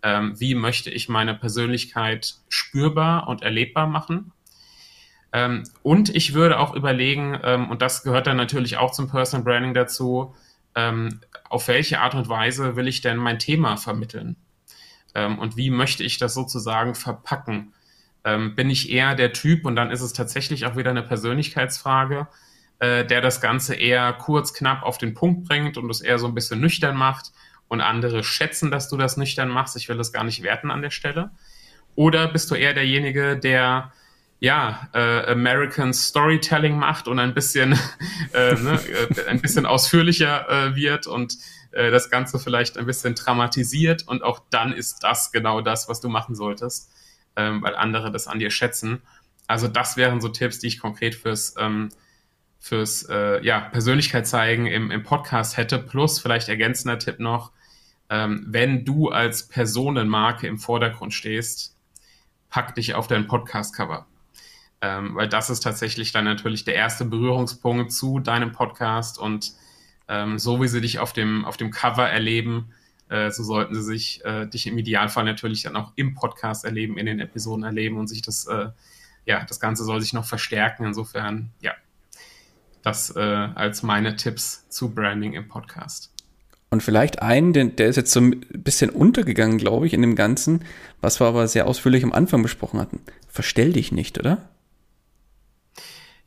ähm, 0.03 0.39
wie 0.39 0.55
möchte 0.55 0.91
ich 0.91 1.09
meine 1.09 1.35
Persönlichkeit 1.35 2.37
spürbar 2.49 3.29
und 3.29 3.43
erlebbar 3.43 3.87
machen. 3.87 4.33
Ähm, 5.33 5.65
und 5.83 6.15
ich 6.15 6.35
würde 6.35 6.59
auch 6.59 6.75
überlegen, 6.75 7.39
ähm, 7.43 7.71
und 7.71 7.83
das 7.83 8.03
gehört 8.03 8.27
dann 8.27 8.37
natürlich 8.37 8.79
auch 8.79 8.93
zum 8.93 9.09
Personal 9.09 9.45
Branding 9.45 9.75
dazu, 9.75 10.35
ähm, 10.75 11.21
auf 11.49 11.69
welche 11.69 12.01
Art 12.01 12.15
und 12.15 12.29
Weise 12.29 12.77
will 12.77 12.89
ich 12.89 13.01
denn 13.01 13.17
mein 13.19 13.39
Thema 13.39 13.77
vermitteln? 13.77 14.37
Ähm, 15.19 15.39
und 15.39 15.57
wie 15.57 15.71
möchte 15.71 16.05
ich 16.05 16.19
das 16.19 16.35
sozusagen 16.35 16.95
verpacken? 16.95 17.73
Ähm, 18.25 18.55
bin 18.55 18.71
ich 18.71 18.91
eher 18.91 19.15
der 19.15 19.33
Typ, 19.33 19.65
und 19.65 19.77
dann 19.77 19.91
ist 19.91 20.01
es 20.01 20.13
tatsächlich 20.13 20.67
auch 20.67 20.77
wieder 20.77 20.91
eine 20.91 21.03
Persönlichkeitsfrage, 21.03 22.29
äh, 22.79 23.05
der 23.05 23.21
das 23.21 23.41
Ganze 23.41 23.75
eher 23.75 24.13
kurz, 24.13 24.55
knapp 24.55 24.83
auf 24.83 24.99
den 24.99 25.15
Punkt 25.15 25.49
bringt 25.49 25.77
und 25.77 25.91
es 25.91 26.01
eher 26.01 26.19
so 26.19 26.27
ein 26.27 26.35
bisschen 26.35 26.61
nüchtern 26.61 26.97
macht? 26.97 27.33
und 27.69 27.81
andere 27.81 28.25
schätzen, 28.25 28.71
dass 28.71 28.89
du 28.89 28.97
das 28.97 29.17
nüchtern 29.17 29.49
machst. 29.49 29.77
Ich 29.77 29.89
will 29.89 29.97
das 29.97 30.13
gar 30.13 30.25
nicht 30.25 30.43
werten 30.43 30.71
an 30.71 30.83
der 30.83 30.91
Stelle. 30.91 31.31
Oder 31.95 32.29
bist 32.29 32.51
du 32.51 32.55
eher 32.55 32.75
derjenige, 32.75 33.37
der 33.37 33.93
ja, 34.41 34.89
äh, 34.95 35.33
American 35.33 35.93
Storytelling 35.93 36.79
macht 36.79 37.09
und 37.09 37.19
ein 37.19 37.35
bisschen, 37.35 37.73
äh, 38.33 38.55
ne, 38.55 38.81
äh, 39.17 39.29
ein 39.29 39.41
bisschen 39.41 39.67
ausführlicher 39.67 40.49
äh, 40.49 40.77
wird 40.77 41.07
und 41.07 41.37
äh, 41.73 41.91
das 41.91 42.11
Ganze 42.11 42.39
vielleicht 42.39 42.79
ein 42.79 42.87
bisschen 42.87 43.15
dramatisiert 43.15 44.07
und 44.07 44.23
auch 44.23 44.41
dann 44.51 44.73
ist 44.73 45.03
das 45.03 45.33
genau 45.33 45.61
das, 45.61 45.89
was 45.89 46.01
du 46.01 46.09
machen 46.09 46.35
solltest, 46.35 46.91
ähm, 47.37 47.63
weil 47.63 47.77
andere 47.77 48.11
das 48.11 48.27
an 48.27 48.39
dir 48.39 48.51
schätzen. 48.51 49.03
Also 49.47 49.69
das 49.69 49.97
wären 49.97 50.21
so 50.21 50.29
Tipps, 50.29 50.59
die 50.59 50.67
ich 50.67 50.79
konkret 50.79 51.15
fürs 51.15 51.55
ähm, 51.59 51.91
fürs 52.59 53.05
äh, 53.09 53.45
ja, 53.45 53.61
Persönlichkeit 53.61 54.27
zeigen 54.27 54.67
im, 54.67 54.91
im 54.91 55.03
Podcast 55.03 55.57
hätte. 55.57 55.79
Plus 55.79 56.19
vielleicht 56.19 56.49
ergänzender 56.49 56.99
Tipp 56.99 57.21
noch, 57.21 57.53
ähm, 58.11 58.45
wenn 58.49 58.85
du 58.85 59.11
als 59.11 59.49
Personenmarke 59.49 60.47
im 60.47 60.59
Vordergrund 60.59 61.15
stehst, 61.15 61.77
pack 62.51 62.75
dich 62.75 62.95
auf 62.95 63.07
dein 63.07 63.27
Podcast-Cover. 63.27 64.07
Ähm, 64.81 65.15
weil 65.15 65.29
das 65.29 65.51
ist 65.51 65.61
tatsächlich 65.61 66.13
dann 66.13 66.25
natürlich 66.25 66.65
der 66.65 66.75
erste 66.75 67.05
Berührungspunkt 67.05 67.93
zu 67.93 68.21
deinem 68.21 68.53
Podcast 68.53 69.19
und 69.19 69.53
ähm, 70.09 70.39
so 70.39 70.61
wie 70.61 70.69
sie 70.69 70.81
dich 70.81 70.99
auf 70.99 71.13
dem, 71.13 71.45
auf 71.45 71.57
dem 71.57 71.71
Cover 71.71 72.09
erleben, 72.09 72.73
äh, 73.09 73.31
so 73.31 73.43
sollten 73.43 73.75
sie 73.75 73.83
sich 73.83 74.25
äh, 74.25 74.47
dich 74.47 74.67
im 74.67 74.79
Idealfall 74.79 75.25
natürlich 75.25 75.63
dann 75.63 75.77
auch 75.77 75.93
im 75.97 76.15
Podcast 76.15 76.65
erleben, 76.65 76.99
in 76.99 77.07
den 77.07 77.21
Episoden 77.21 77.65
erleben 77.65 77.99
und 77.99 78.09
sich 78.09 78.23
das, 78.23 78.47
äh, 78.47 78.69
ja, 79.25 79.45
das 79.45 79.61
Ganze 79.61 79.85
soll 79.85 80.01
sich 80.01 80.13
noch 80.13 80.25
verstärken. 80.25 80.85
Insofern, 80.85 81.51
ja, 81.61 81.73
das 82.83 83.15
äh, 83.17 83.21
als 83.21 83.83
meine 83.83 84.17
Tipps 84.17 84.69
zu 84.69 84.95
Branding 84.95 85.35
im 85.35 85.49
Podcast. 85.49 86.13
Und 86.71 86.83
vielleicht 86.83 87.23
einen, 87.23 87.55
der, 87.55 87.65
der 87.67 87.89
ist 87.89 87.97
jetzt 87.97 88.13
so 88.13 88.21
ein 88.21 88.41
bisschen 88.41 88.91
untergegangen, 88.91 89.57
glaube 89.57 89.87
ich, 89.87 89.95
in 89.95 90.03
dem 90.03 90.17
Ganzen, 90.17 90.65
was 91.01 91.19
wir 91.19 91.27
aber 91.27 91.49
sehr 91.49 91.67
ausführlich 91.67 92.05
am 92.05 92.13
Anfang 92.13 92.43
besprochen 92.43 92.79
hatten. 92.79 93.01
Verstell 93.27 93.73
dich 93.73 93.91
nicht, 93.91 94.19
oder? 94.19 94.51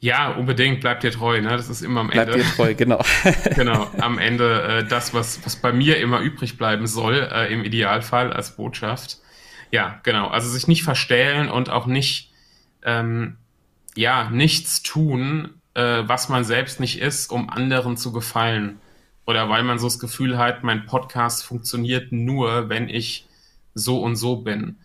Ja, 0.04 0.32
unbedingt, 0.32 0.82
bleib 0.82 1.02
dir 1.02 1.12
treu, 1.12 1.42
ne? 1.42 1.50
Das 1.50 1.70
ist 1.70 1.84
immer 1.84 2.02
am 2.02 2.10
Ende. 2.10 2.34
Bleib 2.34 2.38
dir 2.38 2.56
treu, 2.56 2.76
genau. 2.76 3.06
genau, 3.56 3.88
am 4.00 4.18
Ende 4.18 4.64
äh, 4.64 4.84
das, 4.84 5.14
was, 5.14 5.46
was 5.46 5.56
bei 5.56 5.72
mir 5.72 5.98
immer 5.98 6.22
übrig 6.22 6.58
bleiben 6.58 6.88
soll, 6.88 7.30
äh, 7.32 7.54
im 7.54 7.64
Idealfall 7.64 8.34
als 8.34 8.56
Botschaft. 8.56 9.20
Ja, 9.70 10.00
genau. 10.02 10.28
Also 10.28 10.50
sich 10.50 10.68
nicht 10.68 10.84
verstellen 10.84 11.50
und 11.50 11.70
auch 11.70 11.86
nicht, 11.86 12.32
ähm, 12.84 13.38
ja, 13.96 14.30
nichts 14.32 14.82
tun, 14.82 15.62
äh, 15.76 16.02
was 16.04 16.30
man 16.30 16.46
selbst 16.46 16.80
nicht 16.80 17.00
ist, 17.00 17.32
um 17.32 17.52
anderen 17.52 17.96
zu 17.96 18.12
gefallen 18.12 18.82
oder 19.26 19.50
weil 19.50 19.64
man 19.64 19.80
so 19.80 19.88
das 19.88 20.00
Gefühl 20.00 20.38
hat, 20.38 20.64
mein 20.64 20.86
Podcast 20.86 21.46
funktioniert 21.46 22.12
nur, 22.12 22.70
wenn 22.70 22.90
ich 22.90 23.28
so 23.74 24.02
und 24.02 24.16
so 24.16 24.38
bin. 24.38 24.78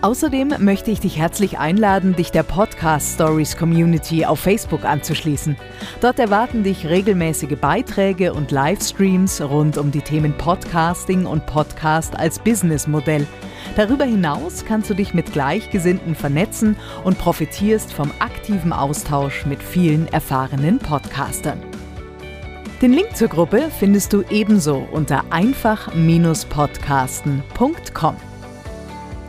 Außerdem 0.00 0.54
möchte 0.60 0.92
ich 0.92 1.00
dich 1.00 1.18
herzlich 1.18 1.58
einladen, 1.58 2.14
dich 2.14 2.30
der 2.30 2.44
Podcast 2.44 3.14
Stories 3.14 3.56
Community 3.56 4.24
auf 4.24 4.38
Facebook 4.38 4.84
anzuschließen. 4.84 5.56
Dort 6.00 6.20
erwarten 6.20 6.62
dich 6.62 6.86
regelmäßige 6.86 7.58
Beiträge 7.60 8.32
und 8.32 8.52
Livestreams 8.52 9.40
rund 9.40 9.76
um 9.76 9.90
die 9.90 10.02
Themen 10.02 10.38
Podcasting 10.38 11.26
und 11.26 11.46
Podcast 11.46 12.16
als 12.16 12.38
Businessmodell. 12.38 13.26
Darüber 13.74 14.04
hinaus 14.04 14.64
kannst 14.64 14.88
du 14.88 14.94
dich 14.94 15.14
mit 15.14 15.32
Gleichgesinnten 15.32 16.14
vernetzen 16.14 16.76
und 17.02 17.18
profitierst 17.18 17.92
vom 17.92 18.12
aktiven 18.20 18.72
Austausch 18.72 19.46
mit 19.46 19.60
vielen 19.60 20.06
erfahrenen 20.12 20.78
Podcastern. 20.78 21.60
Den 22.80 22.92
Link 22.92 23.16
zur 23.16 23.26
Gruppe 23.26 23.68
findest 23.76 24.12
du 24.12 24.22
ebenso 24.30 24.86
unter 24.92 25.24
einfach-podcasten.com. 25.30 28.27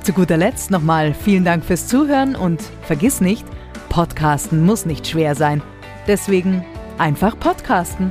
Zu 0.10 0.15
guter 0.15 0.38
Letzt 0.38 0.72
nochmal 0.72 1.13
vielen 1.13 1.45
Dank 1.45 1.63
fürs 1.63 1.86
Zuhören 1.86 2.36
und 2.36 2.63
vergiss 2.82 3.22
nicht, 3.22 3.45
Podcasten 3.89 4.65
muss 4.65 4.88
nicht 4.88 5.06
schwer 5.06 5.36
sein. 5.36 5.62
Deswegen 6.08 6.65
einfach 6.98 7.39
Podcasten. 7.39 8.10